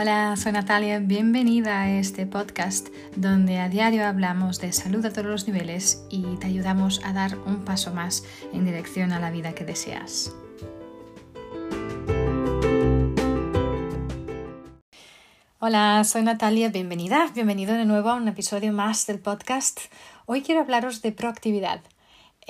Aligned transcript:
Hola, 0.00 0.36
soy 0.36 0.52
Natalia, 0.52 1.00
bienvenida 1.00 1.82
a 1.82 1.90
este 1.90 2.24
podcast 2.24 2.86
donde 3.16 3.58
a 3.58 3.68
diario 3.68 4.06
hablamos 4.06 4.60
de 4.60 4.72
salud 4.72 5.04
a 5.04 5.10
todos 5.12 5.26
los 5.26 5.48
niveles 5.48 6.06
y 6.08 6.36
te 6.36 6.46
ayudamos 6.46 7.00
a 7.04 7.12
dar 7.12 7.36
un 7.46 7.64
paso 7.64 7.92
más 7.92 8.22
en 8.52 8.64
dirección 8.64 9.10
a 9.10 9.18
la 9.18 9.32
vida 9.32 9.56
que 9.56 9.64
deseas. 9.64 10.32
Hola, 15.58 16.04
soy 16.04 16.22
Natalia, 16.22 16.68
bienvenida, 16.68 17.32
bienvenido 17.34 17.74
de 17.74 17.84
nuevo 17.84 18.10
a 18.10 18.14
un 18.14 18.28
episodio 18.28 18.72
más 18.72 19.04
del 19.08 19.18
podcast. 19.18 19.80
Hoy 20.26 20.42
quiero 20.42 20.60
hablaros 20.60 21.02
de 21.02 21.10
proactividad. 21.10 21.80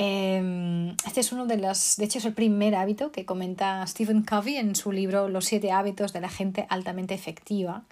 Em, 0.00 0.90
este 1.04 1.18
es 1.18 1.32
uno 1.32 1.46
de 1.46 1.56
los, 1.56 1.96
de 1.96 2.04
hecho 2.04 2.18
es 2.18 2.24
el 2.24 2.32
primer 2.32 2.76
hábito 2.76 3.10
que 3.10 3.24
comenta 3.24 3.84
Stephen 3.84 4.22
Covey 4.22 4.54
en 4.54 4.76
su 4.76 4.92
libro 4.92 5.28
Los 5.28 5.46
siete 5.46 5.72
hábitos 5.72 6.12
de 6.12 6.20
la 6.20 6.28
gente 6.28 6.66
altamente 6.70 7.14
efectiva. 7.14 7.82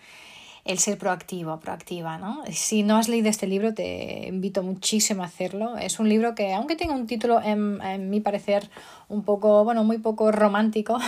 El 0.65 0.79
ser 0.79 0.99
proactivo, 0.99 1.59
proactiva, 1.59 2.19
¿no? 2.19 2.43
Si 2.51 2.85
no 2.85 2.97
has 2.97 3.09
leído 3.09 3.29
este 3.29 3.49
libro, 3.49 3.75
te 3.75 4.29
invito 4.29 4.63
muchísimo 4.63 5.23
a 5.23 5.27
hacerlo. 5.27 5.77
Es 5.79 5.99
un 5.99 6.09
libro 6.09 6.35
que, 6.35 6.55
aunque 6.55 6.77
tenga 6.77 6.95
un 6.95 7.07
título, 7.07 7.41
en, 7.43 7.81
en 7.83 8.11
mi 8.11 8.21
parecer, 8.21 8.69
un 9.09 9.23
poco, 9.23 9.65
bueno, 9.65 9.85
muy 9.85 9.99
poco 9.99 10.31
romántico, 10.33 10.99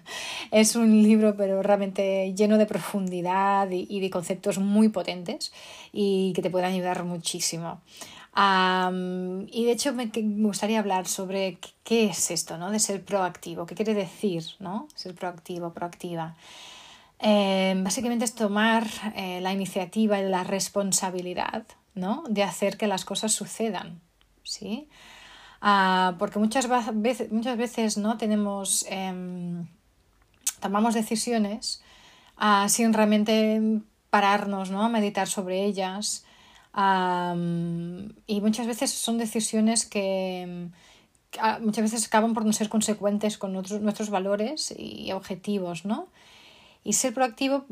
es 0.52 0.76
un 0.76 1.02
libro, 1.02 1.36
pero 1.36 1.62
realmente 1.62 2.32
lleno 2.34 2.58
de 2.58 2.66
profundidad 2.66 3.68
y 3.70 4.00
de 4.00 4.10
conceptos 4.10 4.58
muy 4.58 4.88
potentes 4.88 5.52
y 5.92 6.32
que 6.34 6.42
te 6.42 6.50
pueden 6.50 6.68
ayudar 6.68 7.04
muchísimo 7.04 7.80
y 8.36 9.64
de 9.64 9.72
hecho 9.72 9.92
me, 9.92 10.10
gustaría 10.14 10.80
hablar 10.80 11.06
sobre 11.06 11.58
qué 11.84 12.06
es 12.06 12.30
esto, 12.30 12.58
¿no? 12.58 12.70
De 12.70 12.80
ser 12.80 13.04
proactivo, 13.04 13.66
qué 13.66 13.74
quiere 13.74 13.94
decir, 13.94 14.44
¿no? 14.58 14.88
Ser 14.94 15.14
proactivo, 15.14 15.72
proactiva. 15.72 16.34
Em, 17.18 17.84
básicamente 17.84 18.24
es 18.24 18.34
tomar 18.34 18.86
eh, 19.14 19.40
la 19.40 19.52
iniciativa 19.52 20.18
y 20.18 20.28
la 20.28 20.44
responsabilidad, 20.44 21.64
¿no? 21.94 22.24
De 22.28 22.42
hacer 22.42 22.76
que 22.76 22.88
las 22.88 23.04
cosas 23.04 23.32
sucedan, 23.32 24.00
¿sí? 24.42 24.88
Ah, 25.60 26.16
porque 26.18 26.38
muchas 26.38 26.68
veces, 26.94 27.32
muchas 27.32 27.56
veces 27.56 27.96
no 27.96 28.18
tenemos 28.18 28.84
em, 28.88 29.66
tomamos 30.64 30.94
decisiones 30.94 31.82
ah, 32.38 32.66
sin 32.70 32.94
realmente 32.94 33.60
pararnos 34.08 34.70
¿no? 34.70 34.82
a 34.82 34.88
meditar 34.88 35.28
sobre 35.28 35.64
ellas 35.64 36.23
y 36.76 38.40
muchas 38.40 38.66
veces 38.66 38.90
son 38.90 39.18
decisiones 39.18 39.86
que 39.86 40.68
muchas 41.60 41.84
veces 41.84 42.06
acaban 42.06 42.34
por 42.34 42.44
no 42.44 42.52
ser 42.52 42.68
consecuentes 42.68 43.38
con 43.38 43.52
nuestros 43.52 44.10
valores 44.10 44.74
y 44.76 45.12
objetivos, 45.12 45.84
¿no? 45.84 46.08
Y 46.82 46.94
ser 46.94 47.14
proactivo 47.14 47.64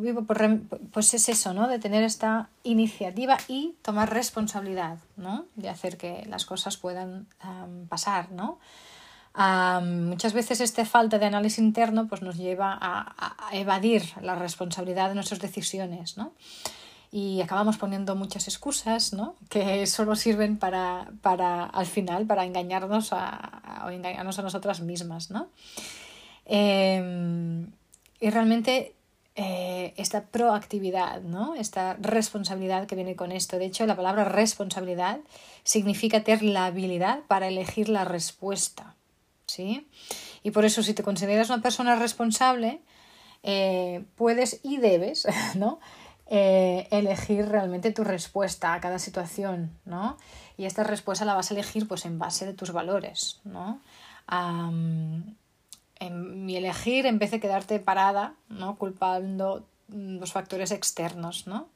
pues 0.93 1.15
es 1.15 1.29
eso, 1.29 1.53
¿no? 1.53 1.69
De 1.69 1.79
tener 1.79 2.03
esta 2.03 2.49
iniciativa 2.63 3.37
y 3.49 3.75
tomar 3.83 4.13
responsabilidad, 4.13 4.99
¿no? 5.17 5.47
De 5.57 5.69
hacer 5.69 5.97
que 5.97 6.25
las 6.29 6.47
cosas 6.47 6.77
puedan 6.77 7.27
pasar, 7.89 8.31
¿no? 8.33 8.59
muchas 9.35 10.35
veces 10.35 10.61
esta 10.61 10.85
falta 10.85 11.19
de 11.19 11.25
análisis 11.25 11.59
interno 11.59 12.07
pues 12.07 12.21
nos 12.21 12.37
lleva 12.37 12.77
a, 12.79 13.47
a, 13.49 13.57
evadir 13.57 14.03
la 14.21 14.35
responsabilidad 14.35 15.09
de 15.09 15.15
nuestras 15.15 15.41
decisiones, 15.41 16.19
¿no? 16.19 16.35
Y 17.15 17.43
acabamos 17.43 17.77
poniendo 17.77 18.17
muchas 18.17 18.49
excusas, 18.49 19.13
¿no? 19.13 19.37
Que 19.51 19.87
solo 19.87 20.17
sirven 20.17 20.57
para, 20.57 21.13
para 21.21 21.65
al 21.65 21.85
final, 21.85 22.27
para 22.27 22.47
engañarnos 22.47 23.11
a, 23.13 23.87
engañarnos 23.93 24.39
a 24.39 24.43
nosotras 24.43 24.81
mismas, 24.81 25.31
¿no? 25.31 25.51
Em, 26.47 27.71
y 28.19 28.31
realmente 28.31 28.95
eh, 29.35 29.93
esta 29.99 30.25
proactividad, 30.25 31.21
¿no? 31.21 31.55
Esta 31.55 31.99
responsabilidad 32.01 32.87
que 32.87 32.95
viene 32.95 33.15
con 33.15 33.31
esto. 33.31 33.59
De 33.59 33.67
hecho, 33.67 33.85
la 33.85 33.95
palabra 33.95 34.25
responsabilidad 34.25 35.21
significa 35.65 36.25
tener 36.25 36.43
la 36.43 36.65
habilidad 36.65 37.21
para 37.29 37.49
elegir 37.49 37.91
la 37.91 38.07
respuesta, 38.07 38.95
¿sí? 39.47 39.87
Y 40.43 40.51
por 40.53 40.65
eso, 40.65 40.83
si 40.83 40.95
te 40.95 41.03
consideras 41.03 41.51
una 41.51 41.61
persona 41.61 41.95
responsable, 41.95 42.81
eh, 43.43 44.05
puedes 44.17 44.61
y 44.63 44.79
debes, 44.79 45.27
¿no? 45.57 45.79
Eh, 46.27 46.89
elegir 46.91 47.47
realmente 47.49 47.93
tu 47.93 48.05
respuesta 48.05 48.73
a 48.73 48.81
cada 48.81 48.99
situación, 48.99 49.79
¿no? 49.85 50.17
Y 50.57 50.65
esta 50.65 50.83
respuesta 50.83 51.25
la 51.25 51.35
vas 51.35 51.51
a 51.51 51.55
elegir 51.55 51.87
pues 51.89 52.07
en 52.07 52.19
base 52.19 52.47
de 52.47 52.55
tus 52.55 52.73
valores, 52.73 53.41
¿no? 53.45 53.81
en 56.03 56.47
mi 56.47 56.57
elegir 56.57 57.05
en 57.07 57.19
vez 57.19 57.33
de 57.33 57.41
quedarte 57.41 57.79
parada, 57.81 58.35
¿no? 58.49 58.77
Culpando 58.77 59.67
los 59.89 60.33
factores 60.33 60.71
externos, 60.71 61.47
¿no? 61.47 61.69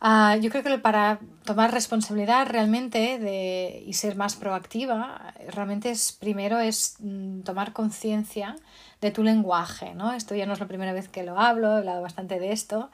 Ah, 0.00 0.36
yo 0.36 0.50
creo 0.50 0.62
que 0.62 0.78
para 0.78 1.18
tomar 1.44 1.72
responsabilidad 1.72 2.46
realmente 2.46 3.18
de, 3.18 3.82
y 3.86 3.94
ser 3.94 4.16
más 4.16 4.36
proactiva, 4.36 5.34
realmente 5.48 5.90
es 5.90 6.12
primero 6.12 6.58
es 6.58 6.96
mm, 7.00 7.40
tomar 7.40 7.72
conciencia 7.72 8.56
de 9.00 9.10
tu 9.10 9.22
lenguaje, 9.22 9.94
¿no? 9.94 10.12
Esto 10.12 10.34
ya 10.34 10.44
no 10.44 10.52
es 10.52 10.60
la 10.60 10.68
primera 10.68 10.92
vez 10.92 11.08
que 11.08 11.22
lo 11.22 11.38
hablo, 11.38 11.74
he 11.74 11.78
hablado 11.78 12.02
bastante 12.02 12.38
de 12.38 12.52
esto, 12.52 12.90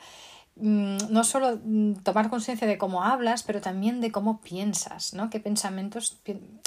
Mm, 0.56 0.98
no 1.10 1.24
solo 1.24 1.58
mm, 1.62 1.94
tomar 2.02 2.28
conciencia 2.28 2.66
de 2.66 2.76
cómo 2.76 3.02
hablas, 3.02 3.42
pero 3.42 3.60
también 3.60 4.00
de 4.00 4.12
cómo 4.12 4.40
piensas, 4.40 5.14
¿no? 5.14 5.30
¿Qué 5.30 5.40
pensamientos, 5.40 6.20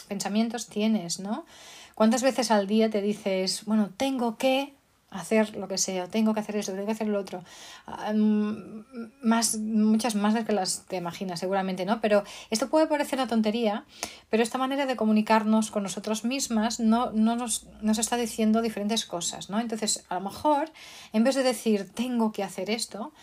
pensamientos 0.07 0.67
tienes, 0.67 1.19
¿no? 1.19 1.45
¿Cuántas 1.93 2.23
veces 2.23 2.49
al 2.49 2.65
día 2.65 2.89
te 2.89 3.01
dices, 3.01 3.65
bueno, 3.65 3.91
tengo 3.95 4.37
que 4.37 4.75
hacer 5.13 5.55
lo 5.55 5.67
que 5.67 5.77
sea, 5.77 6.07
tengo 6.07 6.33
que 6.33 6.39
hacer 6.39 6.55
esto, 6.55 6.71
tengo 6.73 6.85
que 6.85 6.91
hacer 6.91 7.07
lo 7.07 7.19
otro? 7.19 7.43
Ah, 7.85 8.11
mm, 8.13 8.83
más, 9.21 9.57
muchas 9.57 10.15
más 10.15 10.33
de 10.33 10.43
que 10.43 10.53
las 10.53 10.85
te 10.87 10.97
imaginas, 10.97 11.39
seguramente, 11.39 11.85
¿no? 11.85 12.01
Pero 12.01 12.23
esto 12.49 12.69
puede 12.69 12.87
parecer 12.87 13.19
una 13.19 13.27
tontería, 13.27 13.85
pero 14.29 14.43
esta 14.43 14.57
manera 14.57 14.85
de 14.85 14.95
comunicarnos 14.95 15.71
con 15.71 15.83
nosotros 15.83 16.25
mismas 16.25 16.79
no, 16.79 17.11
no 17.11 17.35
nos, 17.35 17.67
nos 17.81 17.97
está 17.97 18.17
diciendo 18.17 18.61
diferentes 18.61 19.05
cosas, 19.05 19.49
¿no? 19.49 19.59
Entonces, 19.59 20.05
a 20.09 20.15
lo 20.15 20.21
mejor, 20.21 20.71
en 21.13 21.23
vez 21.23 21.35
de 21.35 21.43
decir, 21.43 21.89
tengo 21.93 22.31
que 22.31 22.43
hacer 22.43 22.69
esto, 22.69 23.13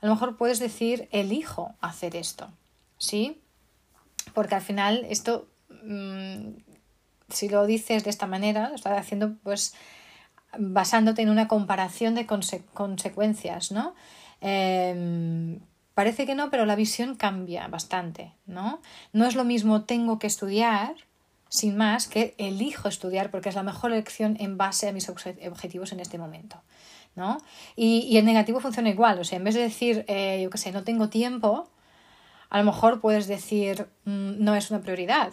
a 0.00 0.06
lo 0.06 0.14
mejor 0.14 0.36
puedes 0.36 0.58
decir 0.58 1.08
elijo 1.12 1.74
hacer 1.80 2.16
esto, 2.16 2.50
¿sí? 2.96 3.40
Porque 4.34 4.54
al 4.54 4.62
final 4.62 5.06
esto, 5.08 5.48
mm, 5.84 6.50
si 7.28 7.48
lo 7.48 7.66
dices 7.66 8.04
de 8.04 8.10
esta 8.10 8.26
manera, 8.26 8.68
lo 8.70 8.74
estás 8.74 8.98
haciendo 8.98 9.34
pues 9.42 9.74
basándote 10.58 11.22
en 11.22 11.30
una 11.30 11.48
comparación 11.48 12.14
de 12.14 12.26
consecuencias, 12.26 13.72
¿no? 13.72 13.94
Em, 14.40 15.60
parece 15.94 16.26
que 16.26 16.34
no, 16.34 16.50
pero 16.50 16.66
la 16.66 16.76
visión 16.76 17.14
cambia 17.14 17.68
bastante, 17.68 18.32
¿no? 18.46 18.80
No 19.12 19.26
es 19.26 19.34
lo 19.34 19.44
mismo 19.44 19.84
tengo 19.84 20.18
que 20.18 20.26
estudiar, 20.26 20.94
sin 21.48 21.76
más, 21.76 22.06
que 22.06 22.34
elijo 22.38 22.88
estudiar 22.88 23.30
porque 23.30 23.48
es 23.48 23.54
la 23.54 23.62
mejor 23.62 23.92
elección 23.92 24.36
en 24.40 24.56
base 24.56 24.88
a 24.88 24.92
mis 24.92 25.08
objetivos 25.08 25.92
en 25.92 26.00
este 26.00 26.18
momento. 26.18 26.62
¿no? 27.16 27.38
Y, 27.76 28.16
el 28.16 28.24
negativo 28.24 28.60
funciona 28.60 28.88
igual, 28.88 29.18
o 29.18 29.24
sea, 29.24 29.36
en 29.36 29.44
vez 29.44 29.54
de 29.54 29.62
decir, 29.62 30.04
eh, 30.08 30.40
yo 30.42 30.50
qué 30.50 30.58
sé, 30.58 30.72
no 30.72 30.84
tengo 30.84 31.08
tiempo, 31.08 31.68
a 32.48 32.58
lo 32.58 32.64
mejor 32.64 33.00
puedes 33.00 33.26
decir, 33.26 33.88
mm, 34.04 34.42
no 34.42 34.54
es 34.54 34.70
una 34.70 34.80
prioridad, 34.80 35.32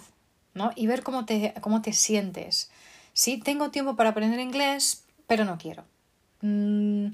¿no? 0.53 0.71
Y 0.75 0.87
ver 0.87 1.03
cómo 1.03 1.25
te, 1.25 1.53
cómo 1.61 1.81
te 1.81 1.93
sientes. 1.93 2.71
Sí, 3.13 3.37
tengo 3.37 3.69
tiempo 3.69 3.95
para 3.95 4.11
aprender 4.11 4.39
inglés, 4.39 5.05
pero 5.27 5.45
no 5.45 5.57
quiero. 5.57 5.83
Mm, 6.41 7.07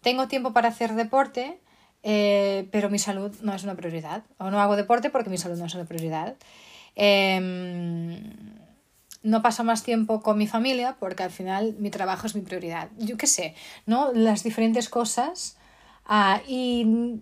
tengo 0.00 0.28
tiempo 0.28 0.52
para 0.52 0.68
hacer 0.68 0.94
deporte, 0.94 1.60
eh, 2.02 2.68
pero 2.70 2.90
mi 2.90 2.98
salud 2.98 3.34
no 3.42 3.54
es 3.54 3.64
una 3.64 3.74
prioridad. 3.74 4.24
O 4.38 4.50
no 4.50 4.60
hago 4.60 4.76
deporte 4.76 5.10
porque 5.10 5.30
mi 5.30 5.38
salud 5.38 5.58
no 5.58 5.66
es 5.66 5.74
una 5.74 5.84
prioridad. 5.84 6.36
Em, 6.94 8.58
no 9.22 9.42
paso 9.42 9.64
más 9.64 9.82
tiempo 9.82 10.22
con 10.22 10.38
mi 10.38 10.46
familia 10.46 10.96
porque 10.98 11.22
al 11.22 11.30
final 11.30 11.76
mi 11.78 11.90
trabajo 11.90 12.26
es 12.26 12.34
mi 12.34 12.42
prioridad. 12.42 12.88
Yo 12.98 13.16
qué 13.16 13.26
sé, 13.26 13.54
¿no? 13.86 14.12
Las 14.12 14.42
diferentes 14.42 14.88
cosas. 14.88 15.56
Ah, 16.06 16.40
y 16.46 17.20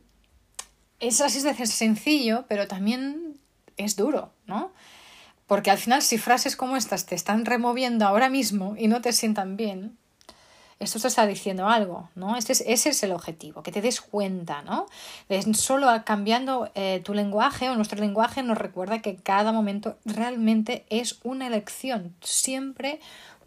es 1.00 1.20
así 1.20 1.42
de 1.42 1.66
sencillo, 1.66 2.44
pero 2.48 2.68
también 2.68 3.38
es 3.76 3.96
duro, 3.96 4.32
¿no? 4.46 4.72
Porque 5.46 5.70
al 5.70 5.78
final 5.78 6.02
si 6.02 6.18
frases 6.18 6.56
como 6.56 6.76
estas 6.76 7.06
te 7.06 7.14
están 7.14 7.44
removiendo 7.44 8.06
ahora 8.06 8.28
mismo 8.28 8.74
y 8.78 8.88
no 8.88 9.00
te 9.00 9.12
sientan 9.12 9.56
bien, 9.56 9.96
esto 10.78 11.08
está 11.08 11.26
diciendo 11.26 11.68
algo, 11.68 12.10
¿no? 12.14 12.36
Este 12.36 12.52
es, 12.52 12.62
ese 12.66 12.90
es 12.90 13.02
el 13.02 13.12
objetivo, 13.12 13.62
que 13.62 13.72
te 13.72 13.80
des 13.80 14.00
cuenta, 14.00 14.62
¿no? 14.62 14.86
solo 15.54 15.88
cambiando 16.04 16.70
eh, 16.74 17.00
tu 17.02 17.14
lenguaje 17.14 17.70
o 17.70 17.76
nuestro 17.76 17.98
lenguaje 17.98 18.42
nos 18.42 18.58
recuerda 18.58 19.00
que 19.00 19.16
cada 19.16 19.52
momento 19.52 19.96
realmente 20.04 20.84
es 20.90 21.18
una 21.24 21.46
elección. 21.46 22.14
Siempre 22.20 23.00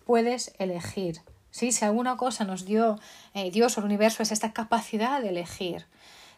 puedes 0.06 0.54
elegir. 0.58 1.22
¿sí? 1.52 1.72
Si 1.72 1.86
alguna 1.86 2.18
cosa 2.18 2.46
nos 2.46 2.66
dio 2.66 3.00
eh, 3.36 3.52
Dios 3.52 3.78
o 3.78 3.82
el 3.82 3.86
universo 3.86 4.24
es 4.24 4.32
esta 4.32 4.52
capacidad 4.52 5.22
de 5.22 5.30
elegir. 5.30 5.86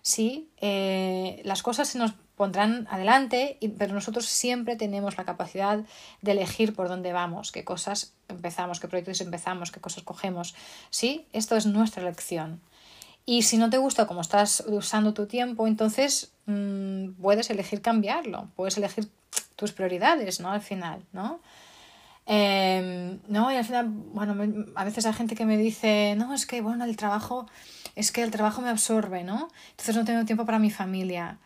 ¿sí? 0.01 0.49
Eh, 0.57 1.41
las 1.45 1.63
cosas 1.63 1.87
se 1.87 1.99
nos 1.99 2.13
pondrán 2.41 2.87
adelante, 2.89 3.59
pero 3.77 3.93
nosotros 3.93 4.25
siempre 4.25 4.75
tenemos 4.75 5.15
la 5.15 5.25
capacidad 5.25 5.85
de 6.23 6.31
elegir 6.31 6.73
por 6.73 6.87
dónde 6.87 7.13
vamos, 7.13 7.51
qué 7.51 7.63
cosas 7.63 8.15
empezamos, 8.29 8.79
qué 8.79 8.87
proyectos 8.87 9.21
empezamos, 9.21 9.69
qué 9.69 9.79
cosas 9.79 10.01
cogemos. 10.01 10.55
Sí, 10.89 11.27
esto 11.33 11.55
es 11.55 11.67
nuestra 11.67 12.01
elección. 12.01 12.59
Y 13.27 13.43
si 13.43 13.59
no 13.59 13.69
te 13.69 13.77
gusta 13.77 14.07
cómo 14.07 14.21
estás 14.21 14.63
usando 14.65 15.13
tu 15.13 15.27
tiempo, 15.27 15.67
entonces 15.67 16.31
mm, 16.47 17.11
puedes 17.21 17.51
elegir 17.51 17.83
cambiarlo, 17.83 18.47
puedes 18.55 18.75
elegir 18.75 19.07
tus 19.55 19.71
prioridades, 19.71 20.39
¿no? 20.39 20.49
Al 20.49 20.61
final, 20.61 21.05
¿no? 21.13 21.41
Em, 22.25 23.19
no, 23.27 23.51
y 23.51 23.55
al 23.55 23.65
final, 23.65 23.85
bueno, 23.87 24.33
a 24.73 24.83
veces 24.83 25.05
hay 25.05 25.13
gente 25.13 25.35
que 25.35 25.45
me 25.45 25.57
dice, 25.57 26.15
no, 26.17 26.33
es 26.33 26.47
que, 26.47 26.61
bueno, 26.61 26.85
el 26.85 26.97
trabajo, 26.97 27.45
es 27.95 28.11
que 28.11 28.23
el 28.23 28.31
trabajo 28.31 28.63
me 28.63 28.69
absorbe, 28.69 29.23
¿no? 29.23 29.49
Entonces 29.69 29.95
no 29.95 30.05
tengo 30.05 30.25
tiempo 30.25 30.43
para 30.47 30.57
mi 30.57 30.71
familia. 30.71 31.37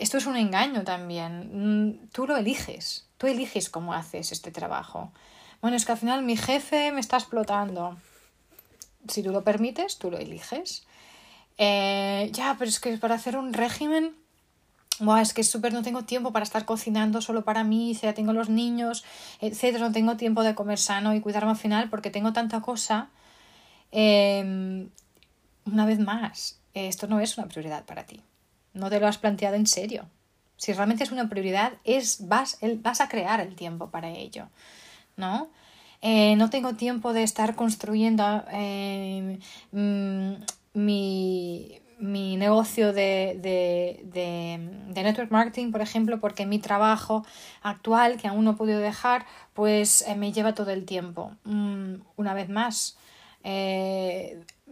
Esto 0.00 0.16
es 0.16 0.24
un 0.24 0.38
engaño 0.38 0.82
también. 0.82 1.50
Mm, 1.52 2.08
tú 2.10 2.26
lo 2.26 2.38
eliges, 2.38 3.06
tú 3.18 3.26
eliges 3.26 3.68
cómo 3.68 3.92
haces 3.92 4.32
este 4.32 4.50
trabajo. 4.50 5.12
Bueno, 5.60 5.76
es 5.76 5.84
que 5.84 5.92
al 5.92 5.98
final 5.98 6.22
mi 6.22 6.38
jefe 6.38 6.90
me 6.90 7.00
está 7.00 7.18
explotando. 7.18 7.98
Si 9.08 9.22
tú 9.22 9.30
lo 9.30 9.44
permites, 9.44 9.98
tú 9.98 10.10
lo 10.10 10.16
eliges. 10.16 10.86
Eh, 11.58 12.30
ya, 12.32 12.56
pero 12.58 12.70
es 12.70 12.80
que 12.80 12.96
para 12.96 13.16
hacer 13.16 13.36
un 13.36 13.52
régimen, 13.52 14.16
es 15.20 15.34
que 15.34 15.42
es 15.42 15.50
súper, 15.50 15.74
no 15.74 15.82
tengo 15.82 16.04
tiempo 16.04 16.32
para 16.32 16.44
estar 16.44 16.64
cocinando 16.64 17.20
solo 17.20 17.44
para 17.44 17.62
mí, 17.62 17.92
ya 17.92 18.14
tengo 18.14 18.32
los 18.32 18.48
niños, 18.48 19.04
etcétera, 19.42 19.88
no 19.88 19.92
tengo 19.92 20.16
tiempo 20.16 20.42
de 20.42 20.54
comer 20.54 20.78
sano 20.78 21.14
y 21.14 21.20
cuidarme 21.20 21.50
al 21.50 21.58
final 21.58 21.90
porque 21.90 22.10
tengo 22.10 22.32
tanta 22.32 22.62
cosa. 22.62 23.10
Em, 23.92 24.88
una 25.66 25.84
vez 25.84 25.98
más, 25.98 26.58
esto 26.72 27.06
no 27.06 27.20
es 27.20 27.36
una 27.36 27.48
prioridad 27.48 27.84
para 27.84 28.06
ti. 28.06 28.22
No 28.72 28.90
te 28.90 29.00
lo 29.00 29.06
has 29.06 29.18
planteado 29.18 29.56
en 29.56 29.66
serio. 29.66 30.08
Si 30.56 30.72
realmente 30.72 31.04
es 31.04 31.12
una 31.12 31.28
prioridad, 31.28 31.72
es, 31.84 32.28
vas, 32.28 32.58
vas 32.78 33.00
a 33.00 33.08
crear 33.08 33.40
el 33.40 33.54
tiempo 33.54 33.90
para 33.90 34.10
ello. 34.10 34.48
¿No? 35.16 35.50
Eh, 36.02 36.36
no 36.36 36.48
tengo 36.50 36.74
tiempo 36.74 37.12
de 37.12 37.22
estar 37.22 37.54
construyendo 37.54 38.44
eh, 38.52 39.38
mm, 39.72 40.32
mi, 40.74 41.80
mi 41.98 42.36
negocio 42.36 42.92
de, 42.92 43.38
de, 43.40 44.00
de, 44.04 45.02
network 45.02 45.30
marketing, 45.30 45.72
por 45.72 45.82
ejemplo, 45.82 46.18
porque 46.20 46.46
mi 46.46 46.58
trabajo 46.58 47.24
actual, 47.62 48.16
que 48.16 48.28
aún 48.28 48.44
no 48.44 48.52
he 48.52 48.54
podido 48.54 48.80
dejar, 48.80 49.26
pues 49.52 50.02
eh, 50.08 50.14
me 50.16 50.32
lleva 50.32 50.54
todo 50.54 50.70
el 50.70 50.86
tiempo. 50.86 51.32
Mm, 51.44 51.96
una 52.16 52.32
vez 52.34 52.48
más, 52.48 52.96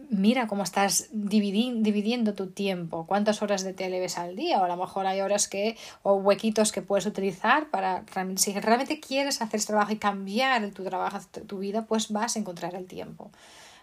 mira 0.09 0.47
cómo 0.47 0.63
estás 0.63 1.09
dividiendo 1.11 2.33
tu 2.33 2.47
tiempo, 2.47 3.05
cuántas 3.07 3.41
horas 3.41 3.63
de 3.63 3.73
tele 3.73 3.99
ves 3.99 4.17
al 4.17 4.35
día, 4.35 4.59
o 4.59 4.63
a 4.63 4.67
lo 4.67 4.77
mejor 4.77 5.05
hay 5.07 5.21
horas 5.21 5.47
que, 5.47 5.77
o 6.03 6.15
huequitos 6.15 6.71
que 6.71 6.81
puedes 6.81 7.05
utilizar 7.05 7.69
para, 7.69 8.03
si 8.35 8.53
realmente 8.53 8.99
quieres 8.99 9.41
hacer 9.41 9.59
este 9.59 9.73
trabajo 9.73 9.91
y 9.91 9.97
cambiar 9.97 10.71
tu 10.71 10.83
trabajo, 10.83 11.19
tu 11.47 11.59
vida, 11.59 11.85
pues 11.85 12.11
vas 12.11 12.35
a 12.35 12.39
encontrar 12.39 12.75
el 12.75 12.85
tiempo 12.85 13.31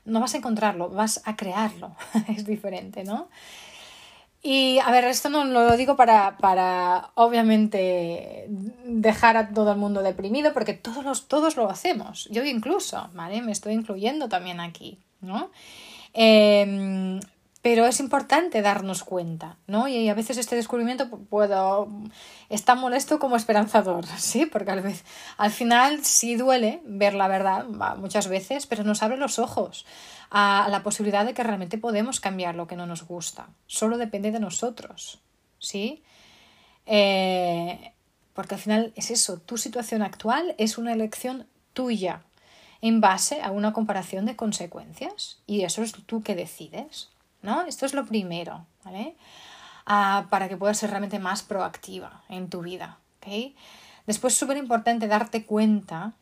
no 0.06 0.20
vas 0.20 0.34
a 0.34 0.38
encontrarlo, 0.38 0.88
vas 0.88 1.20
a 1.24 1.36
crearlo. 1.36 1.94
es 2.28 2.46
diferente, 2.46 3.04
¿no? 3.04 3.28
Y 4.42 4.78
a 4.78 4.90
ver, 4.92 5.04
esto 5.04 5.28
no 5.28 5.44
lo 5.44 5.76
digo 5.76 5.96
para, 5.96 6.36
para 6.38 7.10
obviamente 7.14 8.46
dejar 8.84 9.36
a 9.36 9.48
todo 9.48 9.72
el 9.72 9.78
mundo 9.78 10.02
deprimido, 10.02 10.52
porque 10.52 10.72
todos, 10.72 11.04
los, 11.04 11.26
todos 11.26 11.56
lo 11.56 11.68
hacemos. 11.68 12.28
Yo 12.30 12.44
incluso, 12.44 13.10
¿vale? 13.12 13.42
Me 13.42 13.50
estoy 13.50 13.74
incluyendo 13.74 14.28
también 14.28 14.60
aquí, 14.60 15.00
¿no? 15.20 15.50
Eh, 16.16 17.20
pero 17.66 17.84
es 17.84 17.98
importante 17.98 18.62
darnos 18.62 19.02
cuenta, 19.02 19.56
¿no? 19.66 19.88
Y 19.88 20.08
a 20.08 20.14
veces 20.14 20.38
este 20.38 20.54
descubrimiento 20.54 21.10
puedo 21.10 21.88
está 22.48 22.76
molesto 22.76 23.18
como 23.18 23.34
esperanzador, 23.34 24.06
¿sí? 24.18 24.46
Porque 24.46 24.70
al, 24.70 24.94
al 25.36 25.50
final 25.50 26.04
sí 26.04 26.36
duele 26.36 26.80
ver 26.84 27.14
la 27.14 27.26
verdad 27.26 27.66
muchas 27.96 28.28
veces, 28.28 28.68
pero 28.68 28.84
nos 28.84 29.02
abre 29.02 29.16
los 29.16 29.40
ojos 29.40 29.84
a 30.30 30.68
la 30.70 30.84
posibilidad 30.84 31.26
de 31.26 31.34
que 31.34 31.42
realmente 31.42 31.76
podemos 31.76 32.20
cambiar 32.20 32.54
lo 32.54 32.68
que 32.68 32.76
no 32.76 32.86
nos 32.86 33.02
gusta. 33.02 33.48
Solo 33.66 33.98
depende 33.98 34.30
de 34.30 34.38
nosotros, 34.38 35.18
¿sí? 35.58 36.04
Eh, 36.86 37.94
porque 38.32 38.54
al 38.54 38.60
final 38.60 38.92
es 38.94 39.10
eso, 39.10 39.38
tu 39.38 39.58
situación 39.58 40.02
actual 40.02 40.54
es 40.58 40.78
una 40.78 40.92
elección 40.92 41.48
tuya 41.72 42.22
en 42.88 43.00
base 43.00 43.42
a 43.42 43.50
una 43.50 43.72
comparación 43.72 44.26
de 44.26 44.36
consecuencias 44.36 45.38
y 45.46 45.62
eso 45.62 45.82
es 45.82 45.92
tú 45.92 46.22
que 46.22 46.34
decides. 46.34 47.10
¿no? 47.46 47.62
Esto 47.62 47.86
es 47.86 47.94
lo 47.94 48.04
primero, 48.04 48.66
¿vale? 48.84 49.16
Ah, 49.86 50.26
para 50.30 50.48
que 50.48 50.56
puedas 50.56 50.78
ser 50.78 50.90
realmente 50.90 51.18
más 51.18 51.42
proactiva 51.42 52.22
en 52.28 52.50
tu 52.50 52.60
vida, 52.60 52.98
¿ok? 53.18 53.54
Después 54.06 54.34
es 54.34 54.38
súper 54.38 54.56
importante 54.56 55.06
darte 55.06 55.46
cuenta 55.46 56.14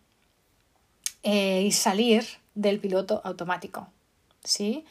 eh, 1.23 1.63
y 1.63 1.73
salir 1.73 2.27
del 2.55 2.79
piloto 2.79 3.23
automático, 3.25 3.89
¿sí? 4.45 4.85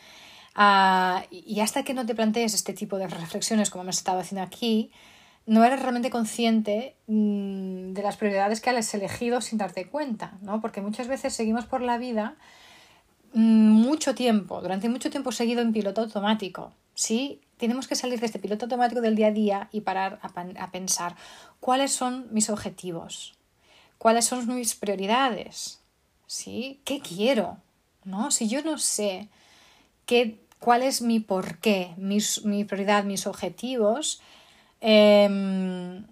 Ah, 0.56 1.24
y 1.30 1.60
hasta 1.60 1.84
que 1.84 1.94
no 1.94 2.06
te 2.06 2.16
plantees 2.16 2.54
este 2.54 2.74
tipo 2.74 2.98
de 2.98 3.08
reflexiones 3.08 3.70
como 3.70 3.84
hemos 3.84 3.98
estado 3.98 4.20
haciendo 4.20 4.44
aquí, 4.44 4.92
no 5.46 5.64
eres 5.64 5.82
realmente 5.82 6.10
consciente 6.10 6.96
mm, 7.08 7.94
de 7.94 8.02
las 8.02 8.18
prioridades 8.18 8.62
que 8.62 8.70
has 8.70 8.94
elegido 8.94 9.42
sin 9.42 9.58
darte 9.58 9.88
cuenta, 9.88 10.38
¿no? 10.42 10.62
Porque 10.62 10.82
muchas 10.82 11.08
veces 11.08 11.34
seguimos 11.34 11.66
por 11.66 11.82
la 11.82 11.98
vida 11.98 12.36
mucho 13.34 14.14
tiempo, 14.14 14.62
durante 14.62 14.90
mucho 14.90 15.10
tiempo 15.10 15.32
seguido 15.32 15.62
en 15.62 15.74
piloto 15.74 16.02
automático. 16.02 16.74
Sí, 16.94 17.42
tenemos 17.58 17.88
que 17.88 17.96
salir 17.96 18.20
de 18.20 18.28
este 18.28 18.40
piloto 18.40 18.66
automático 18.66 19.02
del 19.02 19.16
día 19.16 19.28
a 19.28 19.32
día 19.32 19.70
y 19.72 19.82
parar 19.82 20.20
a, 20.22 20.72
pensar 20.72 21.16
cuáles 21.60 21.92
son 21.92 22.28
mis 22.32 22.50
objetivos, 22.50 23.36
cuáles 23.98 24.26
son 24.26 24.54
mis 24.54 24.76
prioridades, 24.76 25.80
¿sí? 26.28 26.80
¿Qué 26.86 27.00
quiero? 27.00 27.58
¿No? 28.04 28.32
Si 28.32 28.48
yo 28.48 28.62
no 28.64 28.78
sé 28.78 29.30
qué, 30.06 30.40
cuál 30.60 30.84
es 30.84 31.02
mi 31.02 31.20
porqué, 31.20 31.96
mis, 31.98 32.46
mi 32.46 32.66
prioridad, 32.66 33.04
mis 33.04 33.26
objetivos, 33.26 34.22
eh, 34.84 36.04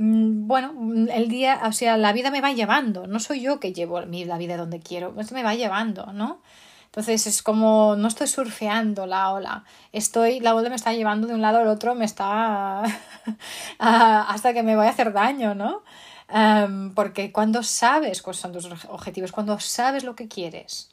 Mm, 0.00 0.46
bueno, 0.46 0.72
el 1.12 1.28
día, 1.28 1.60
o 1.66 1.72
sea, 1.72 1.98
la 1.98 2.14
vida 2.14 2.30
me 2.30 2.40
va 2.40 2.52
llevando, 2.52 3.06
no 3.06 3.20
soy 3.20 3.42
yo 3.42 3.60
que 3.60 3.74
llevo 3.74 4.00
la 4.00 4.38
vida 4.38 4.56
donde 4.56 4.80
quiero, 4.80 5.14
esto 5.20 5.34
me 5.34 5.42
va 5.42 5.54
llevando, 5.54 6.06
¿no? 6.14 6.40
Entonces 6.86 7.26
es 7.26 7.42
como, 7.42 7.96
no 7.96 8.08
estoy 8.08 8.26
surfeando 8.26 9.06
la 9.06 9.30
ola, 9.32 9.64
estoy, 9.92 10.40
la 10.40 10.54
ola 10.54 10.70
me 10.70 10.76
está 10.76 10.94
llevando 10.94 11.26
de 11.26 11.34
un 11.34 11.42
lado 11.42 11.58
al 11.58 11.68
otro, 11.68 11.94
me 11.94 12.06
está 12.06 12.82
hasta 13.78 14.54
que 14.54 14.62
me 14.62 14.74
voy 14.74 14.86
a 14.86 14.90
hacer 14.90 15.12
daño, 15.12 15.54
¿no? 15.54 15.82
Em, 16.30 16.94
porque 16.94 17.30
cuando 17.32 17.62
sabes 17.62 18.22
cuáles 18.22 18.40
son 18.40 18.52
tus 18.52 18.66
objetivos, 18.88 19.32
cuando 19.32 19.60
sabes 19.60 20.04
lo 20.04 20.16
que 20.16 20.28
quieres 20.28 20.89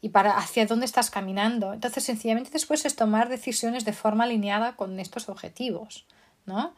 y 0.00 0.10
para 0.10 0.36
hacia 0.36 0.66
dónde 0.66 0.86
estás 0.86 1.10
caminando, 1.10 1.72
entonces 1.72 2.04
sencillamente 2.04 2.50
después 2.50 2.84
es 2.84 2.94
tomar 2.94 3.28
decisiones 3.28 3.84
de 3.84 3.92
forma 3.92 4.24
alineada 4.24 4.76
con 4.76 4.98
estos 5.00 5.28
objetivos, 5.28 6.06
¿no? 6.46 6.74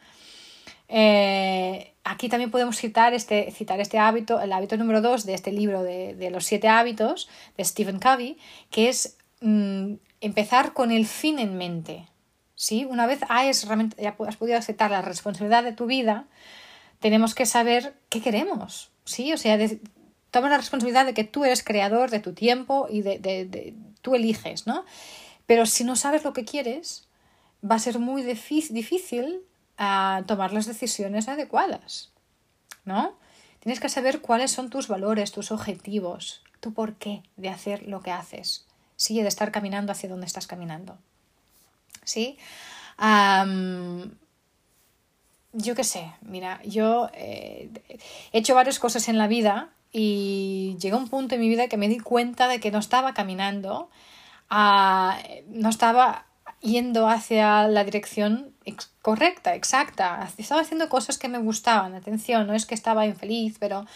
Eh, 0.93 1.95
aquí 2.03 2.29
también 2.29 2.51
podemos 2.51 2.77
citar 2.77 3.15
este, 3.15 3.53
citar 3.53 3.81
este 3.81 3.99
hábito, 3.99 4.41
el 4.41 4.53
hábito 4.53 4.77
número 4.77 5.01
dos 5.01 5.25
de 5.25 5.35
este 5.35 5.53
libro 5.53 5.85
de, 5.85 6.31
los 6.33 6.45
siete 6.45 6.67
hábitos 6.67 7.29
de 7.57 7.65
Stephen 7.65 8.01
Covey, 8.01 8.39
que 8.71 8.89
es 8.89 9.17
mm, 9.41 9.95
empezar 10.21 10.73
con 10.73 10.91
el 10.91 11.07
fin 11.07 11.39
en 11.39 11.57
mente. 11.57 12.09
¿sí? 12.57 12.85
Una 12.85 13.07
vez 13.07 13.21
has, 13.29 13.69
ya 13.99 14.17
has 14.27 14.37
podido 14.37 14.59
aceptar 14.59 14.91
la 14.91 15.03
responsabilidad 15.03 15.63
de 15.63 15.73
tu 15.73 15.87
vida, 15.87 16.27
tenemos 16.99 17.37
que 17.37 17.47
saber 17.47 17.95
qué 18.09 18.21
queremos. 18.21 18.91
¿sí? 19.05 19.33
O 19.33 19.39
sea, 19.39 19.59
toma 20.31 20.49
la 20.49 20.57
responsabilidad 20.57 21.07
de 21.07 21.15
que 21.15 21.25
tú 21.25 21.45
eres 21.45 21.63
creador 21.63 22.11
de 22.11 22.21
tu 22.21 22.33
tiempo 22.33 22.87
y 22.91 23.03
de, 23.03 23.19
de, 23.19 23.75
tú 24.03 24.15
eliges, 24.15 24.67
¿no? 24.67 24.85
Pero 25.47 25.67
si 25.67 25.85
no 25.85 25.97
sabes 25.97 26.25
lo 26.25 26.33
que 26.33 26.45
quieres, 26.45 27.09
va 27.69 27.77
a 27.77 27.81
ser 27.81 27.99
muy 27.99 28.23
difícil 28.23 29.43
a 29.77 30.23
tomar 30.27 30.53
las 30.53 30.67
decisiones 30.67 31.29
adecuadas, 31.29 32.13
¿no? 32.85 33.15
Tienes 33.61 33.81
que 33.81 33.89
saber 33.89 34.21
cuáles 34.21 34.53
son 34.53 34.71
tus 34.71 34.89
valores, 34.89 35.33
tus 35.33 35.51
objetivos, 35.51 36.43
tu 36.61 36.73
porqué 36.73 37.23
de 37.37 37.49
hacer 37.49 37.87
lo 37.87 38.01
que 38.01 38.11
haces, 38.11 38.67
sí, 38.97 39.21
de 39.21 39.29
estar 39.29 39.51
caminando 39.51 39.93
hacia 39.93 40.09
donde 40.09 40.27
estás 40.27 40.47
caminando, 40.47 40.99
¿sí? 42.05 42.39
yo 45.53 45.75
qué 45.75 45.85
sé, 45.85 46.13
mira, 46.21 46.61
yo 46.65 47.09
eh, 47.15 47.71
he 48.33 48.39
hecho 48.39 48.55
varias 48.55 48.79
cosas 48.79 49.09
en 49.09 49.17
la 49.17 49.27
vida 49.27 49.71
y 49.93 50.77
llegó 50.81 50.97
un 50.97 51.09
punto 51.09 51.35
en 51.35 51.41
mi 51.41 51.49
vida 51.49 51.69
que 51.69 51.77
me 51.77 51.89
di 51.89 51.99
cuenta 51.99 52.49
de 52.49 52.61
que 52.61 52.71
no 52.71 52.79
estaba 52.79 53.15
caminando, 53.15 53.91
no 54.51 55.69
estaba 55.69 56.27
yendo 56.61 57.09
hacia 57.09 57.67
la 57.69 57.85
dirección 57.85 58.55
correcta, 59.03 59.55
exacta. 59.55 60.29
Estaba 60.37 60.61
haciendo 60.61 60.89
cosas 60.89 61.19
que 61.19 61.29
me 61.29 61.39
gustaban, 61.39 61.95
atención, 61.95 62.47
no 62.47 62.55
es 62.55 62.67
que 62.67 62.75
estaba 62.75 63.07
infeliz, 63.07 63.57
pero, 63.59 63.87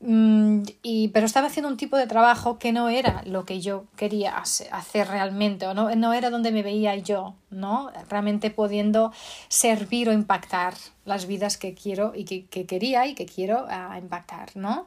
y, 0.00 1.08
pero 1.08 1.26
estaba 1.26 1.48
haciendo 1.48 1.68
un 1.68 1.76
tipo 1.76 1.96
de 1.96 2.06
trabajo 2.06 2.58
que 2.58 2.72
no 2.72 2.88
era 2.88 3.22
lo 3.26 3.44
que 3.44 3.60
yo 3.60 3.86
quería 3.96 4.36
hacer 4.36 5.08
realmente, 5.08 5.66
o 5.66 5.74
no, 5.74 5.94
no 5.96 6.12
era 6.12 6.30
donde 6.30 6.52
me 6.52 6.62
veía 6.62 6.94
yo, 6.96 7.34
¿no? 7.50 7.90
Realmente 8.08 8.50
pudiendo 8.50 9.12
servir 9.48 10.08
o 10.08 10.12
impactar 10.12 10.74
las 11.04 11.26
vidas 11.26 11.58
que 11.58 11.74
quiero 11.74 12.12
y 12.14 12.24
que, 12.24 12.66
quería 12.66 13.06
y 13.06 13.14
que 13.14 13.26
quiero 13.26 13.66
ah, 13.68 13.98
impactar, 14.00 14.50
¿no? 14.54 14.86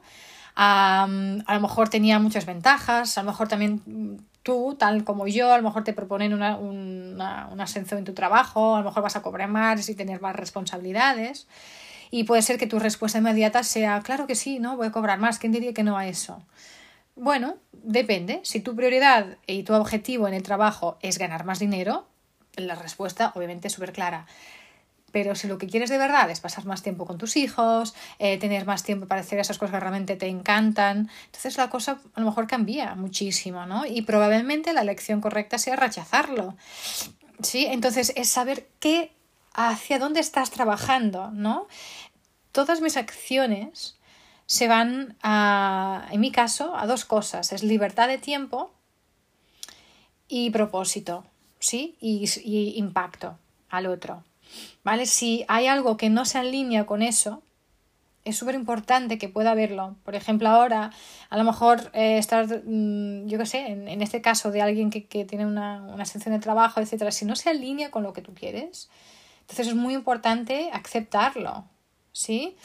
a 0.54 1.06
lo 1.08 1.60
mejor 1.60 1.88
tenía 1.88 2.18
muchas 2.18 2.44
ventajas, 2.44 3.16
a 3.16 3.22
lo 3.22 3.30
mejor 3.30 3.48
también 3.48 4.20
tú, 4.42 4.76
tal 4.78 5.04
como 5.04 5.26
yo, 5.26 5.52
a 5.52 5.56
lo 5.56 5.62
mejor 5.62 5.84
te 5.84 5.92
proponen 5.92 6.34
una, 6.34 6.56
una, 6.56 7.48
un 7.50 7.60
ascenso 7.60 7.96
en 7.96 8.04
tu 8.04 8.12
trabajo, 8.12 8.76
a 8.76 8.80
lo 8.80 8.84
mejor 8.84 9.02
vas 9.02 9.16
a 9.16 9.22
cobrar 9.22 9.48
más 9.48 9.88
y 9.88 9.94
tener 9.94 10.20
más 10.20 10.36
responsabilidades. 10.36 11.46
Y 12.14 12.24
puede 12.24 12.42
ser 12.42 12.58
que 12.58 12.66
tu 12.66 12.78
respuesta 12.78 13.18
inmediata 13.18 13.62
sea, 13.62 14.02
claro 14.02 14.26
que 14.26 14.34
sí, 14.34 14.58
¿no? 14.58 14.76
Voy 14.76 14.88
a 14.88 14.92
cobrar 14.92 15.18
más. 15.18 15.38
¿Quién 15.38 15.50
diría 15.50 15.72
que 15.72 15.82
no 15.82 15.96
a 15.96 16.06
eso? 16.06 16.44
Bueno, 17.16 17.56
depende. 17.72 18.40
Si 18.44 18.60
tu 18.60 18.76
prioridad 18.76 19.38
y 19.46 19.62
tu 19.62 19.72
objetivo 19.72 20.28
en 20.28 20.34
el 20.34 20.42
trabajo 20.42 20.98
es 21.00 21.16
ganar 21.16 21.46
más 21.46 21.58
dinero, 21.58 22.06
la 22.54 22.74
respuesta 22.74 23.32
obviamente 23.34 23.68
es 23.68 23.72
súper 23.72 23.94
clara. 23.94 24.26
Pero 25.10 25.34
si 25.34 25.48
lo 25.48 25.56
que 25.56 25.66
quieres 25.66 25.88
de 25.88 25.96
verdad 25.96 26.30
es 26.30 26.40
pasar 26.40 26.66
más 26.66 26.82
tiempo 26.82 27.06
con 27.06 27.16
tus 27.16 27.34
hijos, 27.38 27.94
eh, 28.18 28.36
tener 28.36 28.66
más 28.66 28.82
tiempo 28.82 29.06
para 29.06 29.22
hacer 29.22 29.38
esas 29.38 29.56
cosas 29.56 29.72
que 29.72 29.80
realmente 29.80 30.16
te 30.16 30.26
encantan, 30.26 31.08
entonces 31.24 31.56
la 31.56 31.70
cosa 31.70 31.98
a 32.12 32.20
lo 32.20 32.26
mejor 32.26 32.46
cambia 32.46 32.94
muchísimo, 32.94 33.64
¿no? 33.64 33.86
Y 33.86 34.02
probablemente 34.02 34.74
la 34.74 34.82
elección 34.82 35.22
correcta 35.22 35.56
sea 35.56 35.76
rechazarlo. 35.76 36.56
¿Sí? 37.42 37.64
Entonces 37.64 38.12
es 38.16 38.28
saber 38.28 38.68
qué, 38.80 39.12
hacia 39.54 39.98
dónde 39.98 40.20
estás 40.20 40.50
trabajando, 40.50 41.30
¿no? 41.30 41.68
Todas 42.52 42.80
mis 42.80 42.96
acciones 42.96 43.96
se 44.46 44.68
van 44.68 45.16
a, 45.22 46.06
en 46.10 46.20
mi 46.20 46.30
caso, 46.30 46.76
a 46.76 46.86
dos 46.86 47.04
cosas. 47.04 47.52
Es 47.52 47.62
libertad 47.62 48.08
de 48.08 48.18
tiempo 48.18 48.70
y 50.28 50.50
propósito, 50.50 51.24
¿sí? 51.58 51.96
Y, 52.00 52.74
impacto 52.76 53.38
al 53.70 53.86
otro. 53.86 54.24
¿Vale? 54.84 55.06
Si 55.06 55.44
hay 55.48 55.66
algo 55.66 55.96
que 55.96 56.10
no 56.10 56.26
se 56.26 56.38
alinea 56.38 56.84
con 56.84 57.00
eso, 57.00 57.42
es 58.24 58.36
súper 58.36 58.54
importante 58.54 59.18
que 59.18 59.28
pueda 59.28 59.54
verlo. 59.54 59.96
Por 60.04 60.14
ejemplo, 60.14 60.48
ahora, 60.48 60.92
a 61.30 61.36
lo 61.38 61.44
mejor 61.44 61.90
eh, 61.94 62.18
estar, 62.18 62.46
mm, 62.46 63.26
yo 63.26 63.38
qué 63.38 63.46
sé, 63.46 63.66
en, 63.66 64.02
este 64.02 64.20
caso 64.20 64.50
de 64.50 64.62
alguien 64.62 64.90
que, 64.90 65.00
tiene 65.24 65.46
una, 65.46 65.82
una 65.82 66.04
de 66.04 66.38
trabajo, 66.38 66.80
etcétera, 66.80 67.10
si 67.10 67.24
no 67.24 67.36
se 67.36 67.50
alinea 67.50 67.90
con 67.90 68.02
lo 68.02 68.12
que 68.12 68.22
tú 68.22 68.34
quieres, 68.34 68.90
entonces 69.52 69.68
es 69.68 69.74
muy 69.74 69.92
importante 69.94 70.70
aceptarlo, 70.72 71.66
¿sí? 72.12 72.56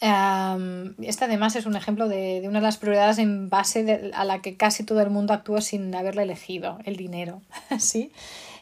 este 0.00 1.26
además 1.26 1.56
es 1.56 1.66
un 1.66 1.76
ejemplo 1.76 2.08
de, 2.08 2.42
una 2.46 2.60
de 2.60 2.64
las 2.64 2.78
prioridades 2.78 3.18
en 3.18 3.50
base 3.50 4.10
a 4.14 4.24
la 4.24 4.40
que 4.40 4.56
casi 4.56 4.82
todo 4.82 5.02
el 5.02 5.10
mundo 5.10 5.34
actúa 5.34 5.60
sin 5.60 5.94
haberla 5.94 6.22
elegido, 6.22 6.78
el 6.86 6.96
dinero, 6.96 7.42
¿sí? 7.78 8.10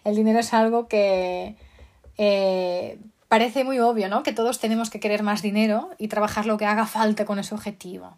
El 0.02 0.16
dinero 0.16 0.40
es 0.40 0.52
algo 0.52 0.88
que, 0.88 1.54
eh, 2.16 2.98
parece 3.28 3.62
muy 3.62 3.78
obvio, 3.78 4.08
¿no? 4.08 4.24
Que 4.24 4.32
todos 4.32 4.58
tenemos 4.58 4.90
que 4.90 4.98
querer 4.98 5.22
más 5.22 5.40
dinero 5.40 5.90
y 5.98 6.08
trabajar 6.08 6.46
lo 6.46 6.58
que 6.58 6.66
haga 6.66 6.86
falta 6.86 7.24
con 7.24 7.38
ese 7.38 7.54
objetivo. 7.54 8.16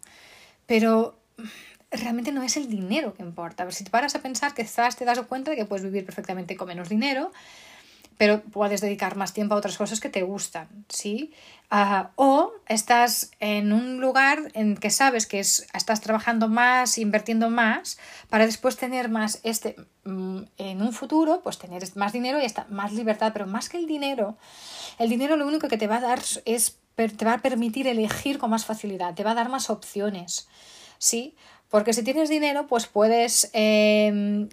Pero 0.65 1.19
realmente 1.91 2.31
no 2.31 2.41
es 2.41 2.57
el 2.57 2.69
dinero 2.69 3.13
que 3.13 3.21
importa. 3.21 3.69
Si 3.71 3.83
te 3.83 3.91
paras 3.91 4.15
a 4.15 4.21
pensar, 4.21 4.55
quizás 4.55 4.95
te 4.95 5.05
das 5.05 5.19
cuenta 5.21 5.51
de 5.51 5.57
que 5.57 5.65
puedes 5.65 5.85
vivir 5.85 6.05
perfectamente 6.05 6.55
con 6.55 6.67
menos 6.67 6.89
dinero, 6.89 7.31
pero 8.21 8.43
puedes 8.43 8.81
dedicar 8.81 9.15
más 9.15 9.33
tiempo 9.33 9.55
a 9.55 9.57
otras 9.57 9.79
cosas 9.79 9.99
que 9.99 10.07
te 10.07 10.21
gustan, 10.21 10.67
¿sí? 10.89 11.33
Ah, 11.71 12.11
o 12.17 12.51
estás 12.67 13.31
en 13.39 13.73
un 13.73 13.99
lugar 13.99 14.51
en 14.53 14.77
que 14.77 14.91
sabes 14.91 15.25
que 15.25 15.39
es, 15.39 15.65
estás 15.73 16.01
trabajando 16.01 16.47
más, 16.47 16.99
invirtiendo 16.99 17.49
más, 17.49 17.97
para 18.29 18.45
después 18.45 18.77
tener 18.77 19.09
más 19.09 19.39
este, 19.41 19.75
mm, 20.03 20.41
en 20.59 20.83
un 20.83 20.93
futuro, 20.93 21.41
pues 21.41 21.57
tener 21.57 21.81
más 21.95 22.13
dinero 22.13 22.39
y 22.39 22.45
esta, 22.45 22.67
más 22.69 22.93
libertad, 22.93 23.31
pero 23.33 23.47
más 23.47 23.69
que 23.69 23.77
el 23.77 23.87
dinero, 23.87 24.37
el 24.99 25.09
dinero 25.09 25.35
lo 25.35 25.47
único 25.47 25.67
que 25.67 25.79
te 25.79 25.87
va 25.87 25.97
a 25.97 26.01
dar 26.01 26.19
es, 26.45 26.77
te 26.95 27.25
va 27.25 27.33
a 27.33 27.41
permitir 27.41 27.87
elegir 27.87 28.37
con 28.37 28.51
más 28.51 28.65
facilidad, 28.65 29.15
te 29.15 29.23
va 29.23 29.31
a 29.31 29.35
dar 29.41 29.49
más 29.49 29.71
opciones, 29.71 30.47
¿sí? 30.99 31.33
Porque 31.71 31.93
si 31.93 32.03
tienes 32.03 32.29
dinero, 32.29 32.67
pues 32.67 32.85
puedes 32.85 33.49
eh, 33.53 34.47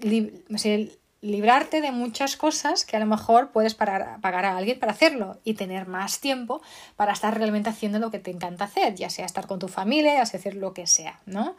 librarte 1.21 1.81
de 1.81 1.91
muchas 1.91 2.37
cosas 2.37 2.85
que 2.85 2.97
a 2.97 3.01
lo 3.01 3.07
mejor 3.07 3.51
puedes 3.51 3.75
pagar 3.75 4.21
a 4.23 4.57
alguien 4.57 4.79
para 4.79 4.93
hacerlo 4.93 5.41
y 5.43 5.55
tener 5.55 5.89
más 5.89 6.21
tiempo 6.21 6.63
para 6.95 7.13
estar 7.13 7.37
realmente 7.37 7.71
haciendo 7.71 7.99
lo 7.99 8.11
que 8.11 8.21
te 8.21 8.31
encanta 8.31 8.67
hacer, 8.67 8.95
ya 8.95 9.11
sea 9.11 9.27
estar 9.27 9.47
con 9.49 9.59
tu 9.59 9.67
familia, 9.67 10.15
ya 10.15 10.27
sea 10.27 10.39
hacer 10.39 10.55
lo 10.55 10.73
que 10.75 10.87
sea, 10.87 11.21
¿no? 11.27 11.57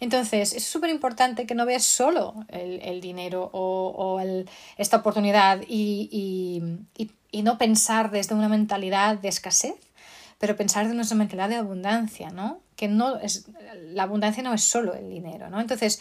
Entonces, 0.00 0.54
es 0.54 0.64
súper 0.64 0.90
importante 0.90 1.46
que 1.46 1.54
no 1.54 1.66
veas 1.66 1.84
solo 1.84 2.34
el, 2.48 3.00
dinero 3.00 3.48
o, 3.52 4.20
esta 4.76 4.96
oportunidad 4.96 5.60
y, 5.68 6.80
y 7.30 7.42
no 7.42 7.58
pensar 7.58 8.10
desde 8.10 8.34
una 8.34 8.48
mentalidad 8.48 9.18
de 9.18 9.28
escasez, 9.28 9.76
pero 10.38 10.56
pensar 10.56 10.86
desde 10.86 10.98
una 10.98 11.18
mentalidad 11.18 11.48
de 11.48 11.56
abundancia, 11.56 12.30
¿no? 12.30 12.60
Que 12.76 12.88
no 12.88 13.18
es, 13.18 13.46
la 13.92 14.02
abundancia 14.02 14.42
no 14.42 14.52
es 14.52 14.64
solo 14.64 14.94
el 14.94 15.08
dinero, 15.08 15.48
¿no? 15.48 15.60
Entonces, 15.60 16.00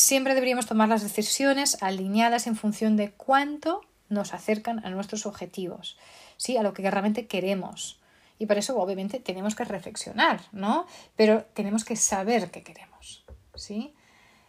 siempre 0.00 0.34
deberíamos 0.34 0.66
tomar 0.66 0.88
las 0.88 1.02
decisiones 1.02 1.82
alineadas 1.82 2.46
en 2.46 2.56
función 2.56 2.96
de 2.96 3.12
cuánto 3.12 3.82
nos 4.08 4.34
acercan 4.34 4.84
a 4.84 4.90
nuestros 4.90 5.26
objetivos, 5.26 5.96
¿sí? 6.36 6.56
a 6.56 6.62
lo 6.62 6.72
que 6.72 6.90
realmente 6.90 7.26
queremos. 7.26 8.00
Y 8.38 8.46
por 8.46 8.56
eso, 8.56 8.78
obviamente, 8.78 9.20
tenemos 9.20 9.54
que 9.54 9.64
reflexionar, 9.64 10.40
¿no? 10.52 10.86
Pero 11.14 11.44
tenemos 11.52 11.84
que 11.84 11.94
saber 11.94 12.50
qué 12.50 12.62
queremos, 12.62 13.24
¿sí? 13.54 13.92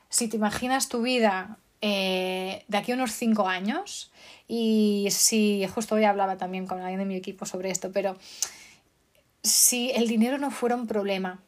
Si 0.07 0.29
te 0.29 0.37
imaginas 0.37 0.87
tu 0.87 1.01
vida 1.01 1.57
eh, 1.81 2.63
de 2.69 2.77
aquí 2.77 2.93
a 2.93 2.95
unos 2.95 3.11
cinco 3.11 3.49
años, 3.49 4.11
y 4.47 5.09
si 5.11 5.67
justo 5.67 5.95
hoy 5.95 6.05
hablaba 6.05 6.37
también 6.37 6.67
con 6.67 6.79
alguien 6.79 6.99
de 6.99 7.05
mi 7.05 7.15
equipo 7.15 7.45
sobre 7.45 7.69
esto, 7.69 7.91
pero 7.91 8.15
si 9.43 9.91
el 9.91 10.07
dinero 10.07 10.37
no 10.37 10.51
fuera 10.51 10.75
un 10.75 10.87
problema 10.87 11.41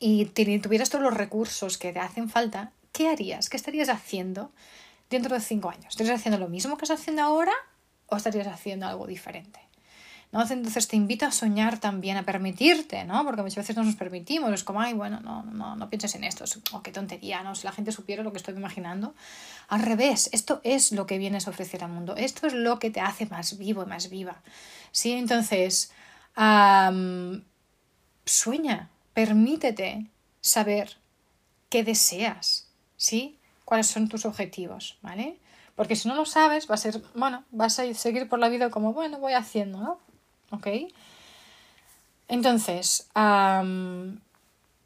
y 0.00 0.24
tuvieras 0.24 0.90
todos 0.90 1.04
los 1.04 1.14
recursos 1.14 1.78
que 1.78 1.92
te 1.92 2.00
hacen 2.00 2.28
falta, 2.28 2.72
¿qué 2.92 3.08
harías? 3.08 3.48
¿Qué 3.48 3.56
estarías 3.56 3.88
haciendo 3.88 4.52
dentro 5.08 5.34
de 5.34 5.40
cinco 5.40 5.70
años? 5.70 5.86
¿Estarías 5.88 6.20
haciendo 6.20 6.38
lo 6.38 6.48
mismo 6.48 6.76
que 6.76 6.84
estás 6.84 7.00
haciendo 7.00 7.22
ahora 7.22 7.52
o 8.06 8.16
estarías 8.16 8.46
haciendo 8.46 8.86
algo 8.86 9.06
diferente? 9.06 9.60
¿No? 10.32 10.42
Entonces 10.42 10.86
te 10.86 10.94
invito 10.94 11.26
a 11.26 11.32
soñar 11.32 11.80
también, 11.80 12.16
a 12.16 12.22
permitirte, 12.22 13.04
¿no? 13.04 13.24
Porque 13.24 13.42
muchas 13.42 13.56
veces 13.56 13.76
no 13.76 13.82
nos 13.82 13.96
permitimos, 13.96 14.52
es 14.52 14.62
como, 14.62 14.80
ay, 14.80 14.92
bueno, 14.92 15.18
no, 15.18 15.42
no, 15.42 15.74
no 15.74 15.90
pienses 15.90 16.14
en 16.14 16.22
esto, 16.22 16.44
oh, 16.70 16.82
qué 16.84 16.92
tontería, 16.92 17.42
¿no? 17.42 17.56
Si 17.56 17.64
la 17.64 17.72
gente 17.72 17.90
supiera 17.90 18.22
lo 18.22 18.30
que 18.30 18.38
estoy 18.38 18.54
imaginando. 18.54 19.16
Al 19.66 19.82
revés, 19.82 20.30
esto 20.32 20.60
es 20.62 20.92
lo 20.92 21.06
que 21.06 21.18
vienes 21.18 21.48
a 21.48 21.50
ofrecer 21.50 21.82
al 21.82 21.90
mundo, 21.90 22.14
esto 22.16 22.46
es 22.46 22.54
lo 22.54 22.78
que 22.78 22.90
te 22.90 23.00
hace 23.00 23.26
más 23.26 23.58
vivo 23.58 23.82
y 23.82 23.86
más 23.86 24.08
viva. 24.08 24.40
¿Sí? 24.92 25.14
Entonces, 25.14 25.90
sueña, 28.24 28.88
permítete 29.14 30.06
saber 30.40 30.96
qué 31.68 31.82
deseas, 31.82 32.69
¿sí? 33.00 33.38
¿Cuáles 33.64 33.86
son 33.86 34.08
tus 34.08 34.26
objetivos, 34.26 34.98
¿vale? 35.00 35.38
Porque 35.74 35.96
si 35.96 36.06
no 36.06 36.14
lo 36.14 36.26
sabes, 36.26 36.70
va 36.70 36.74
a 36.74 36.78
ser, 36.78 37.02
bueno, 37.14 37.44
vas 37.50 37.78
a 37.78 37.94
seguir 37.94 38.28
por 38.28 38.38
la 38.38 38.50
vida 38.50 38.68
como, 38.68 38.92
bueno, 38.92 39.18
voy 39.18 39.32
haciendo, 39.32 39.78
¿no? 39.78 39.98
Entonces, 42.28 43.08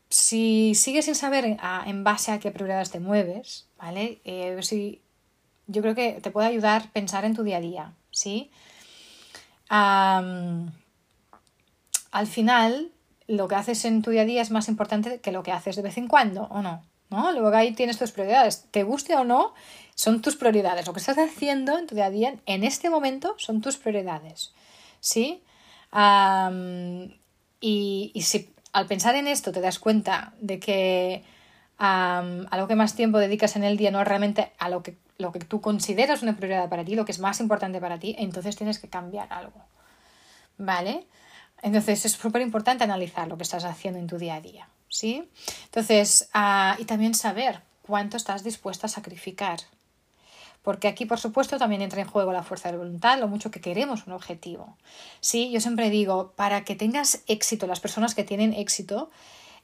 si 0.09 0.75
sigues 0.77 1.07
sin 1.07 1.17
saber 1.17 1.59
en 1.87 2.05
base 2.05 2.31
a 2.31 2.39
qué 2.39 2.53
prioridades 2.53 2.93
te 2.93 3.01
mueves, 3.01 3.67
¿vale? 3.79 4.21
Eh, 4.25 4.57
si, 4.63 5.01
yo 5.67 5.83
creo 5.83 5.97
que 5.97 6.21
te 6.23 6.31
puede 6.31 6.47
ayudar 6.47 6.83
a 6.83 6.93
pensar 6.93 7.25
en 7.25 7.35
tu 7.35 7.43
día 7.43 7.57
a 7.57 7.61
día, 7.61 7.93
¿sí? 8.13 8.51
al 9.71 10.71
final, 12.29 12.93
lo 13.27 13.49
que 13.49 13.57
haces 13.57 13.85
en 13.87 14.03
tu 14.03 14.11
día 14.13 14.23
a 14.23 14.27
día 14.27 14.43
es 14.43 14.53
más 14.53 14.69
importante 14.69 15.19
que 15.19 15.33
lo 15.33 15.43
que 15.43 15.51
haces 15.51 15.75
de 15.75 15.83
vez 15.83 15.99
en 15.99 16.07
cuando, 16.07 16.45
¿o 16.45 16.63
no? 16.63 16.85
¿No? 17.11 17.33
Luego 17.33 17.55
ahí 17.57 17.73
tienes 17.73 17.99
tus 17.99 18.13
prioridades. 18.13 18.67
Te 18.71 18.83
guste 18.83 19.15
o 19.17 19.25
no, 19.25 19.55
son 19.95 20.23
tus 20.23 20.37
prioridades. 20.37 20.87
Lo 20.87 20.93
que 20.93 21.01
estás 21.01 21.19
haciendo 21.19 21.79
en 21.79 21.87
tu 21.87 21.95
día 21.95 22.07
a 22.07 22.11
día, 22.11 22.35
en 22.47 22.65
este 22.65 22.91
momento, 22.91 23.35
son 23.39 23.61
tus 23.61 23.77
prioridades. 23.77 24.53
¿Sí? 25.01 25.43
y, 27.61 28.23
si 28.23 28.53
al 28.73 28.87
pensar 28.87 29.15
en 29.15 29.29
esto 29.29 29.53
te 29.53 29.61
das 29.61 29.79
cuenta 29.79 30.35
de 30.41 30.59
que 30.59 31.23
a 31.79 32.57
lo 32.57 32.67
que 32.67 32.75
más 32.75 32.95
tiempo 32.95 33.19
dedicas 33.19 33.55
en 33.57 33.65
el 33.65 33.77
día 33.77 33.91
no 33.91 34.01
es 34.01 34.09
realmente 34.09 34.53
a 34.59 34.69
lo 34.69 34.83
que, 34.83 34.97
lo 35.19 35.31
que 35.31 35.39
tú 35.39 35.61
consideras 35.61 36.23
una 36.23 36.37
prioridad 36.37 36.69
para 36.69 36.85
ti, 36.85 36.95
lo 36.97 37.05
que 37.05 37.13
es 37.13 37.21
más 37.21 37.41
importante 37.41 37.81
para 37.81 37.99
ti, 37.99 38.17
entonces 38.19 38.57
tienes 38.57 38.79
que 38.79 38.89
cambiar 38.89 39.33
algo. 39.33 39.65
¿Vale? 40.59 41.07
Entonces 41.63 42.05
es 42.05 42.13
súper 42.13 42.43
importante 42.43 42.85
analizar 42.85 43.29
lo 43.29 43.37
que 43.37 43.43
estás 43.43 43.65
haciendo 43.65 43.99
en 43.99 44.07
tu 44.07 44.19
día 44.19 44.37
a 44.37 44.41
día. 44.41 44.69
¿Sí? 44.95 45.29
Entonces, 45.65 46.29
ah, 46.33 46.77
y 46.79 46.85
también 46.85 47.15
saber 47.15 47.61
cuánto 47.83 48.17
estás 48.17 48.45
dispuesta 48.45 48.87
a 48.87 48.91
sacrificar. 48.91 49.59
Porque 50.63 50.89
aquí, 50.89 51.05
por 51.05 51.19
supuesto, 51.19 51.59
también 51.59 51.83
entra 51.83 52.01
en 52.01 52.07
juego 52.07 52.33
la 52.33 52.43
fuerza 52.43 52.71
de 52.71 52.79
voluntad, 52.79 53.19
lo 53.19 53.29
mucho 53.29 53.51
que 53.51 53.61
queremos 53.61 54.07
un 54.07 54.15
objetivo. 54.15 54.79
Sí, 55.21 55.51
yo 55.51 55.61
siempre 55.61 55.91
digo, 55.91 56.33
para 56.37 56.65
que 56.65 56.75
tengas 56.77 57.23
éxito, 57.27 57.67
las 57.67 57.81
personas 57.81 58.15
que 58.15 58.25
tienen 58.25 58.55
éxito, 58.55 59.11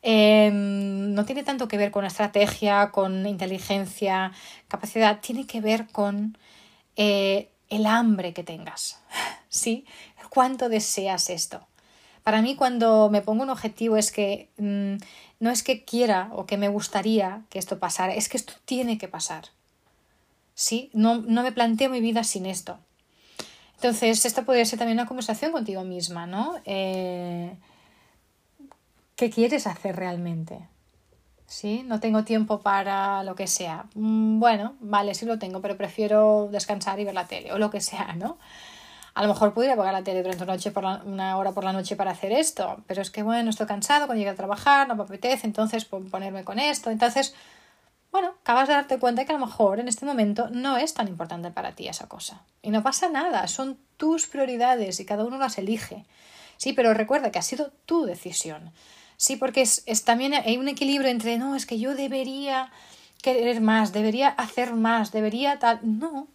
em, 0.02 1.14
no 1.14 1.24
tiene 1.24 1.42
tanto 1.42 1.68
que 1.68 1.78
ver 1.78 1.90
con 1.90 2.04
estrategia, 2.04 2.90
con 2.90 3.26
inteligencia, 3.26 4.32
capacidad, 4.68 5.20
tiene 5.20 5.46
que 5.46 5.60
ver 5.60 5.86
con 5.88 6.36
eh, 6.96 7.50
el 7.70 7.86
hambre 7.86 8.34
que 8.34 8.42
tengas. 8.42 9.00
¿Sí? 9.48 9.86
¿Cuánto 10.28 10.68
deseas 10.68 11.30
esto? 11.30 11.66
Para 12.22 12.42
mí, 12.42 12.56
cuando 12.56 13.08
me 13.10 13.22
pongo 13.22 13.42
un 13.42 13.50
objetivo, 13.50 13.96
es 13.96 14.12
que 14.12 14.50
mm, 14.58 14.96
no 15.40 15.50
es 15.50 15.62
que 15.62 15.84
quiera 15.84 16.30
o 16.32 16.46
que 16.46 16.56
me 16.56 16.68
gustaría 16.68 17.42
que 17.48 17.58
esto 17.58 17.78
pasara, 17.78 18.14
es 18.14 18.28
que 18.28 18.36
esto 18.36 18.52
tiene 18.64 18.98
que 18.98 19.08
pasar. 19.08 19.44
¿Sí? 20.54 20.90
No, 20.92 21.18
no 21.22 21.42
me 21.42 21.52
planteo 21.52 21.88
mi 21.88 22.00
vida 22.00 22.22
sin 22.24 22.46
esto. 22.46 22.78
Entonces, 23.76 24.26
esta 24.26 24.44
podría 24.44 24.66
ser 24.66 24.78
también 24.78 24.98
una 24.98 25.08
conversación 25.08 25.52
contigo 25.52 25.84
misma, 25.84 26.26
¿no? 26.26 26.60
Eh, 26.66 27.56
¿Qué 29.16 29.30
quieres 29.30 29.66
hacer 29.66 29.96
realmente? 29.96 30.68
¿Sí? 31.46 31.82
No 31.86 31.98
tengo 31.98 32.24
tiempo 32.24 32.60
para 32.60 33.24
lo 33.24 33.34
que 33.34 33.46
sea. 33.46 33.86
Mm, 33.94 34.38
bueno, 34.38 34.76
vale, 34.80 35.14
sí 35.14 35.24
lo 35.24 35.38
tengo, 35.38 35.62
pero 35.62 35.78
prefiero 35.78 36.48
descansar 36.52 37.00
y 37.00 37.04
ver 37.04 37.14
la 37.14 37.26
tele 37.26 37.52
o 37.52 37.58
lo 37.58 37.70
que 37.70 37.80
sea, 37.80 38.12
¿no? 38.14 38.38
A 39.14 39.22
lo 39.22 39.28
mejor 39.28 39.52
podría 39.52 39.74
apagar 39.74 39.92
la 39.92 40.04
tele 40.04 40.22
durante 40.22 40.44
una, 40.44 40.52
noche 40.54 40.70
por 40.70 40.84
una 40.84 41.36
hora 41.36 41.52
por 41.52 41.64
la 41.64 41.72
noche 41.72 41.96
para 41.96 42.12
hacer 42.12 42.32
esto, 42.32 42.82
pero 42.86 43.02
es 43.02 43.10
que 43.10 43.22
bueno, 43.22 43.50
estoy 43.50 43.66
cansado 43.66 44.06
cuando 44.06 44.20
llegue 44.20 44.30
a 44.30 44.34
trabajar, 44.34 44.86
no 44.88 44.94
me 44.94 45.02
apetece, 45.02 45.46
entonces 45.46 45.84
ponerme 45.84 46.44
con 46.44 46.58
esto. 46.58 46.90
Entonces, 46.90 47.34
bueno, 48.12 48.34
acabas 48.42 48.68
de 48.68 48.74
darte 48.74 48.98
cuenta 48.98 49.24
que 49.24 49.32
a 49.32 49.38
lo 49.38 49.46
mejor 49.46 49.80
en 49.80 49.88
este 49.88 50.06
momento 50.06 50.48
no 50.50 50.76
es 50.76 50.94
tan 50.94 51.08
importante 51.08 51.50
para 51.50 51.72
ti 51.72 51.88
esa 51.88 52.08
cosa. 52.08 52.42
Y 52.62 52.70
no 52.70 52.82
pasa 52.82 53.08
nada, 53.08 53.46
son 53.48 53.78
tus 53.96 54.26
prioridades 54.26 55.00
y 55.00 55.04
cada 55.04 55.24
uno 55.24 55.38
las 55.38 55.58
elige. 55.58 56.04
Sí, 56.56 56.72
pero 56.72 56.94
recuerda 56.94 57.30
que 57.30 57.38
ha 57.38 57.42
sido 57.42 57.72
tu 57.86 58.04
decisión. 58.04 58.72
Sí, 59.16 59.36
porque 59.36 59.62
es, 59.62 59.82
es 59.86 60.04
también 60.04 60.34
hay 60.34 60.56
un 60.56 60.68
equilibrio 60.68 61.10
entre, 61.10 61.38
no, 61.38 61.54
es 61.54 61.66
que 61.66 61.78
yo 61.78 61.94
debería 61.94 62.70
querer 63.22 63.60
más, 63.60 63.92
debería 63.92 64.28
hacer 64.28 64.74
más, 64.74 65.12
debería 65.12 65.58
tal. 65.58 65.80
No, 65.82 66.28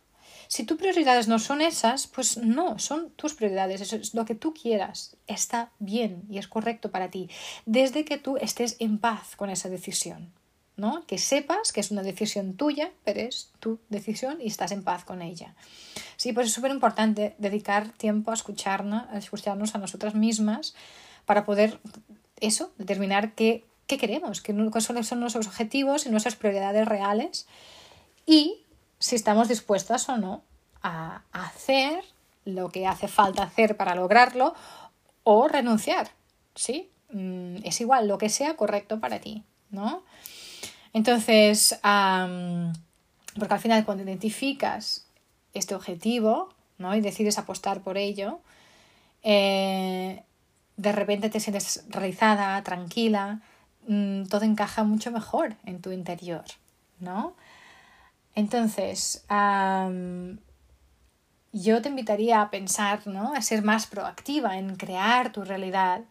si 0.55 0.63
tus 0.63 0.77
prioridades 0.77 1.27
no 1.27 1.37
son 1.37 1.59
esas, 1.59 2.07
pues 2.07 2.37
no, 2.37 2.79
son 2.79 3.09
tus 3.17 3.33
prioridades, 3.33 3.81
eso 3.81 3.97
es 3.97 4.13
lo 4.13 4.23
que 4.23 4.35
tú 4.35 4.53
quieras, 4.53 5.17
está 5.27 5.69
bien 5.79 6.23
y 6.29 6.37
es 6.37 6.47
correcto 6.47 6.91
para 6.91 7.11
ti, 7.11 7.29
desde 7.65 8.05
que 8.05 8.17
tú 8.17 8.37
estés 8.37 8.77
en 8.79 8.97
paz 8.97 9.35
con 9.35 9.49
esa 9.49 9.67
decisión, 9.67 10.31
¿no? 10.77 11.05
Que 11.07 11.17
sepas 11.17 11.73
que 11.73 11.81
es 11.81 11.91
una 11.91 12.03
decisión 12.03 12.53
tuya, 12.53 12.93
pero 13.03 13.19
es 13.19 13.51
tu 13.59 13.79
decisión 13.89 14.39
y 14.39 14.47
estás 14.47 14.71
en 14.71 14.81
paz 14.85 15.03
con 15.03 15.21
ella. 15.21 15.55
Sí, 16.15 16.31
pues 16.31 16.47
es 16.47 16.53
súper 16.53 16.71
importante 16.71 17.35
dedicar 17.37 17.89
tiempo 17.89 18.31
a 18.31 18.35
escucharnos, 18.35 19.09
a 19.09 19.17
escucharnos 19.17 19.75
a 19.75 19.79
nosotras 19.79 20.15
mismas 20.15 20.73
para 21.25 21.43
poder 21.43 21.81
eso, 22.39 22.71
determinar 22.77 23.33
qué, 23.33 23.65
qué 23.87 23.97
queremos, 23.97 24.39
qué, 24.39 24.53
cuáles 24.53 25.05
son 25.05 25.19
nuestros 25.19 25.47
objetivos 25.47 26.05
y 26.05 26.11
nuestras 26.11 26.37
prioridades 26.37 26.87
reales 26.87 27.45
y 28.25 28.64
si 28.99 29.15
estamos 29.15 29.47
dispuestas 29.47 30.07
o 30.09 30.17
no 30.17 30.43
a 30.81 31.21
hacer 31.31 32.03
lo 32.45 32.69
que 32.69 32.87
hace 32.87 33.07
falta 33.07 33.43
hacer 33.43 33.75
para 33.75 33.95
lograrlo 33.95 34.53
o 35.23 35.47
renunciar, 35.47 36.09
¿sí? 36.53 36.89
Mm, 37.11 37.57
es 37.63 37.81
igual, 37.81 38.07
lo 38.07 38.17
que 38.17 38.29
sea 38.29 38.55
correcto 38.55 38.99
para 38.99 39.19
ti, 39.19 39.43
¿no? 39.71 40.03
Entonces, 40.93 41.79
porque 41.81 43.53
al 43.53 43.59
final 43.59 43.83
cuando 43.83 44.03
identificas 44.03 45.07
este 45.53 45.75
objetivo, 45.75 46.49
¿no? 46.77 46.95
Y 46.95 47.01
decides 47.01 47.37
apostar 47.37 47.81
por 47.81 47.97
ello, 47.97 48.39
eh, 49.23 50.23
de 50.77 50.91
repente 50.91 51.29
te 51.29 51.39
sientes 51.39 51.83
realizada, 51.89 52.61
tranquila, 52.63 53.41
mm, 53.87 54.25
todo 54.25 54.45
encaja 54.45 54.83
mucho 54.83 55.11
mejor 55.11 55.55
en 55.65 55.81
tu 55.81 55.91
interior, 55.91 56.45
¿no? 56.99 57.35
Entonces, 58.35 59.25
yo 61.53 61.81
te 61.81 61.89
invitaría 61.89 62.41
a 62.41 62.51
pensar, 62.51 63.07
¿no? 63.07 63.33
A 63.33 63.41
ser 63.41 63.63
más 63.63 63.87
proactiva 63.87 64.57
en 64.57 64.75
crear 64.75 65.31
tu 65.31 65.43
realidad 65.43 66.03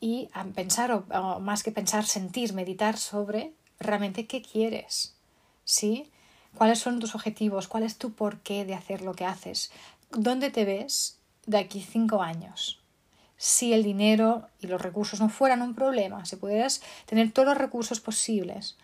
y 0.00 0.28
a 0.32 0.44
pensar, 0.54 0.92
o, 0.92 1.40
más 1.40 1.62
que 1.62 1.72
pensar, 1.72 2.04
sentir, 2.04 2.52
meditar 2.52 2.98
sobre 2.98 3.54
realmente 3.78 4.26
qué 4.26 4.42
quieres, 4.42 5.16
¿sí? 5.64 6.10
¿Cuáles 6.54 6.78
son 6.78 7.00
tus 7.00 7.14
objetivos? 7.14 7.68
¿Cuál 7.68 7.82
es 7.82 7.98
tu 7.98 8.12
porqué 8.12 8.64
de 8.64 8.74
hacer 8.74 9.02
lo 9.02 9.14
que 9.14 9.26
haces? 9.26 9.70
¿Dónde 10.10 10.50
te 10.50 10.64
ves 10.64 11.18
de 11.46 11.58
aquí 11.58 11.80
cinco 11.82 12.22
años? 12.22 12.80
Si 13.36 13.74
el 13.74 13.82
dinero 13.82 14.48
y 14.60 14.66
los 14.66 14.80
recursos 14.80 15.20
no 15.20 15.28
fueran 15.28 15.60
un 15.60 15.74
problema, 15.74 16.24
si 16.24 16.36
pudieras 16.36 16.82
tener 17.04 17.32
todos 17.32 17.48
los 17.48 17.58
recursos 17.58 18.00
posibles, 18.00 18.78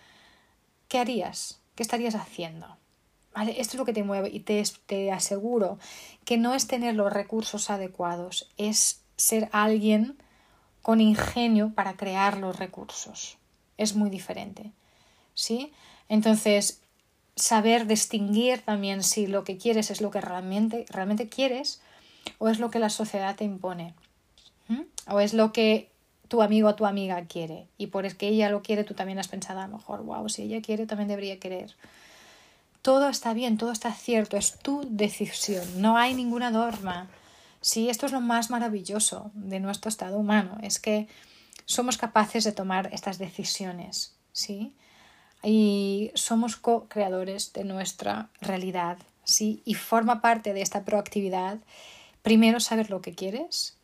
¿qué 0.93 0.99
harías? 0.99 1.59
¿Qué 1.75 1.83
estarías 1.83 2.15
haciendo? 2.15 2.67
¿Vale? 3.35 3.53
Esto 3.53 3.73
es 3.73 3.75
lo 3.77 3.87
que 3.87 3.95
te 3.95 4.03
mueve 4.03 4.29
y 4.29 4.41
te, 4.41 4.63
te 4.85 5.11
aseguro 5.11 5.79
que 6.27 6.37
no 6.37 6.53
es 6.53 6.67
tener 6.67 6.95
los 6.95 7.11
recursos 7.11 7.71
adecuados, 7.71 8.51
es 8.59 9.01
ser 9.17 9.49
alguien 9.53 10.19
con 10.83 11.01
ingenio 11.01 11.73
para 11.75 11.97
crear 11.97 12.37
los 12.37 12.59
recursos. 12.59 13.39
Es 13.79 13.95
muy 13.95 14.11
diferente. 14.11 14.71
¿Sí? 15.33 15.73
Entonces, 16.11 16.83
saber 17.37 17.87
distinguir 17.87 18.61
también 18.61 19.03
si 19.03 19.27
lo 19.27 19.45
que 19.45 19.57
quieres 19.57 19.91
es 19.91 20.03
lo 20.03 20.11
que 20.11 20.21
realmente, 20.21 20.85
realmente 20.91 21.31
quieres 21.31 21.81
o 22.37 22.51
es 22.51 22.59
lo 22.59 22.71
que 22.71 22.81
la 22.81 22.91
sociedad 22.91 23.35
te 23.35 23.45
impone. 23.45 23.95
O 25.09 25.21
es 25.21 25.33
lo 25.33 25.55
que 25.55 25.91
tu 26.33 26.40
amigo 26.40 26.71
o 26.71 26.75
tu 26.75 26.87
amiga 26.87 27.23
quiere 27.27 27.68
y 27.77 27.88
por 27.88 28.07
es 28.07 28.14
que 28.14 28.27
ella 28.27 28.49
lo 28.49 28.62
quiere, 28.62 28.85
tú 28.85 28.95
también 28.95 29.18
has 29.18 29.29
pensado 29.29 29.61
a 29.61 29.66
lo 29.66 29.77
mejor, 29.77 30.03
wow, 30.03 30.31
si 30.31 30.45
ella 30.45 30.62
quiere, 30.62 30.87
también 30.87 31.09
debería 31.09 31.38
querer. 31.38 31.77
Todo 32.81 33.11
está 33.11 33.35
bien, 33.35 33.59
todo 33.59 33.71
está 33.71 33.92
cierto, 33.92 34.38
es 34.38 34.59
tu 34.59 34.81
decisión, 34.88 35.62
no 35.83 35.99
hay 35.99 36.14
ninguna 36.14 36.51
norma. 36.51 37.11
Sí, 37.61 37.90
esto 37.90 38.07
es 38.07 38.12
lo 38.12 38.23
más 38.23 38.49
maravilloso 38.49 39.31
de 39.35 39.61
nuestro 39.61 39.90
estado 39.90 40.16
humano, 40.16 40.57
es 40.62 40.79
que 40.79 41.07
somos 41.66 41.99
capaces 41.99 42.45
de 42.45 42.53
tomar 42.53 42.88
estas 42.95 43.18
decisiones, 43.18 44.16
¿sí? 44.33 44.73
Y 45.42 46.12
somos 46.14 46.57
co-creadores 46.57 47.53
de 47.53 47.64
nuestra 47.64 48.31
realidad, 48.40 48.97
¿sí? 49.23 49.61
Y 49.66 49.75
forma 49.75 50.23
parte 50.23 50.55
de 50.55 50.62
esta 50.62 50.87
proactividad, 50.87 51.59
primero 52.23 52.59
saber 52.59 52.88
lo 52.88 53.03
que 53.03 53.14
quieres, 53.14 53.77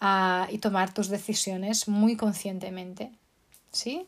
y 0.00 0.58
tomar 0.58 0.92
tus 0.94 1.08
decisiones 1.08 1.88
muy 1.88 2.16
conscientemente, 2.16 3.10
¿sí? 3.72 4.06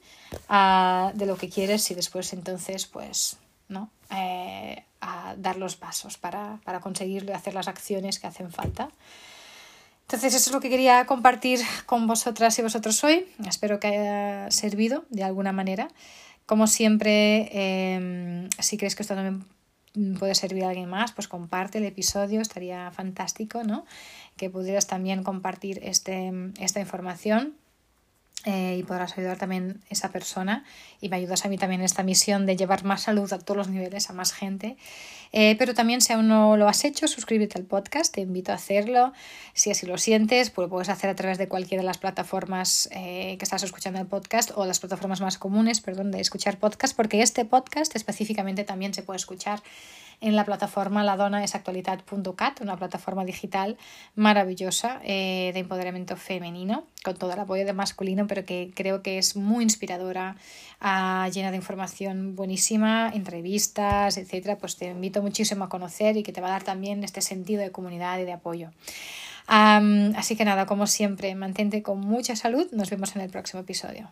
de 0.49 1.27
lo 1.27 1.37
que 1.37 1.49
quieres 1.49 1.91
y 1.91 1.95
después 1.95 2.33
entonces, 2.33 2.87
pues, 2.87 3.39
¿no? 3.69 3.91
Eh, 4.11 4.85
a 5.01 5.35
dar 5.37 5.57
los 5.57 5.77
pasos 5.77 6.19
para, 6.19 6.61
para 6.65 6.81
conseguirlo 6.81 7.35
hacer 7.35 7.55
las 7.55 7.69
acciones 7.69 8.19
que 8.19 8.27
hacen 8.27 8.51
falta. 8.51 8.91
Entonces, 10.03 10.35
eso 10.35 10.51
es 10.51 10.53
lo 10.53 10.61
que 10.61 10.69
quería 10.69 11.07
compartir 11.07 11.61
con 11.87 12.07
vosotras 12.09 12.59
y 12.59 12.63
vosotros 12.63 13.03
hoy. 13.05 13.29
Espero 13.47 13.79
que 13.79 13.87
haya 13.87 14.51
servido 14.51 15.05
de 15.09 15.23
alguna 15.23 15.53
manera. 15.53 15.89
Como 16.47 16.67
siempre, 16.67 17.49
em, 17.53 18.51
si 18.59 18.77
crees 18.77 18.97
que 18.97 19.03
esto 19.03 19.15
también 19.15 19.45
puede 20.19 20.35
servir 20.35 20.65
a 20.65 20.69
alguien 20.69 20.89
más, 20.89 21.13
pues 21.13 21.29
comparte 21.29 21.79
el 21.79 21.85
episodio, 21.85 22.41
estaría 22.41 22.91
fantástico, 22.93 23.65
¿no? 23.65 23.85
Que 24.37 24.51
pudieras 24.51 24.87
también 24.87 25.23
compartir 25.23 25.81
este, 25.83 26.33
esta 26.61 26.81
información 26.81 27.55
eh, 28.47 28.77
y 28.79 28.83
podrás 28.85 29.19
ayudar 29.19 29.37
también 29.37 29.83
a 29.85 29.93
esa 29.93 30.13
persona 30.13 30.65
y 31.01 31.11
me 31.11 31.17
ayudas 31.17 31.45
a 31.45 31.49
mí 31.49 31.59
también 31.59 31.83
en 31.83 31.85
esta 31.85 32.03
misión 32.03 32.47
de 32.47 32.57
llevar 32.57 32.85
más 32.85 33.03
salud 33.03 33.31
a 33.33 33.39
todos 33.39 33.57
los 33.57 33.69
niveles, 33.69 34.09
a 34.09 34.13
más 34.15 34.33
gente. 34.33 34.77
Eh, 35.33 35.57
pero 35.59 35.75
también 35.75 36.01
si 36.01 36.13
aún 36.13 36.29
no 36.29 36.57
lo 36.57 36.69
has 36.69 36.85
hecho, 36.85 37.07
suscríbete 37.07 37.59
al 37.59 37.65
podcast, 37.65 38.13
te 38.13 38.21
invito 38.21 38.53
a 38.53 38.57
hacerlo. 38.57 39.13
Si 39.55 39.71
así 39.71 39.87
lo 39.87 39.99
sientes, 39.99 40.51
pues 40.51 40.67
lo 40.67 40.71
puedes 40.71 40.89
hacer 40.89 41.11
a 41.11 41.15
través 41.15 41.39
de 41.39 41.49
cualquiera 41.49 41.83
de 41.83 41.87
las 41.87 41.99
plataformas 41.99 42.89
eh, 42.93 43.37
que 43.39 43.45
estás 43.45 43.63
escuchando 43.63 44.01
el 44.01 44.07
podcast 44.07 44.51
o 44.55 44.67
las 44.67 44.81
plataformas 44.81 45.21
más 45.21 45.39
comunes, 45.39 45.81
perdón, 45.81 46.11
de 46.11 46.21
escuchar 46.21 46.59
podcast, 46.59 46.97
porque 46.97 47.23
este 47.23 47.45
podcast 47.45 47.95
específicamente 47.95 48.65
también 48.65 48.95
se 48.95 49.03
puede 49.03 49.19
escuchar 49.19 49.63
en 50.21 50.37
la 50.37 50.45
plataforma 50.45 51.03
ladonaesactualidad.cat, 51.03 52.61
una 52.61 52.77
plataforma 52.77 53.25
digital 53.25 53.79
maravillosa 54.15 55.01
eh, 55.03 55.51
de 55.55 55.61
empoderamiento 55.61 56.17
femenino, 56.17 56.85
con 57.03 57.17
todo 57.17 57.33
el 57.33 57.39
apoyo 57.39 57.65
de 57.65 57.73
masculino, 57.73 58.27
pero 58.27 58.45
que 58.45 58.71
creo 58.75 59.03
que 59.03 59.19
es 59.19 59.37
muy 59.37 59.65
inspiradora, 59.65 60.37
ah, 60.81 61.29
llena 61.33 61.51
de 61.51 61.57
información 61.57 62.37
buenísima, 62.37 63.11
entrevistas, 63.15 64.19
etcétera. 64.19 64.59
Pues 64.59 64.77
te 64.77 64.91
invito 64.91 65.20
muchísimo 65.21 65.65
a 65.65 65.69
conocer 65.69 66.17
y 66.17 66.23
que 66.23 66.33
te 66.33 66.41
va 66.41 66.49
a 66.49 66.53
dar 66.53 66.65
también 66.65 67.05
este 67.05 67.21
sentido 67.21 67.63
de 67.63 67.71
comunidad 67.71 68.19
y 68.19 68.25
de 68.25 68.33
apoyo. 68.33 68.71
así 69.47 70.37
que 70.37 70.45
nada, 70.45 70.67
como 70.67 70.87
siempre, 70.87 71.35
mantente 71.35 71.83
con 71.83 72.01
mucha 72.01 72.37
salud. 72.37 72.69
Nos 72.73 72.91
vemos 72.91 73.15
en 73.17 73.23
el 73.23 73.31
próximo 73.31 73.63
episodio. 73.63 74.11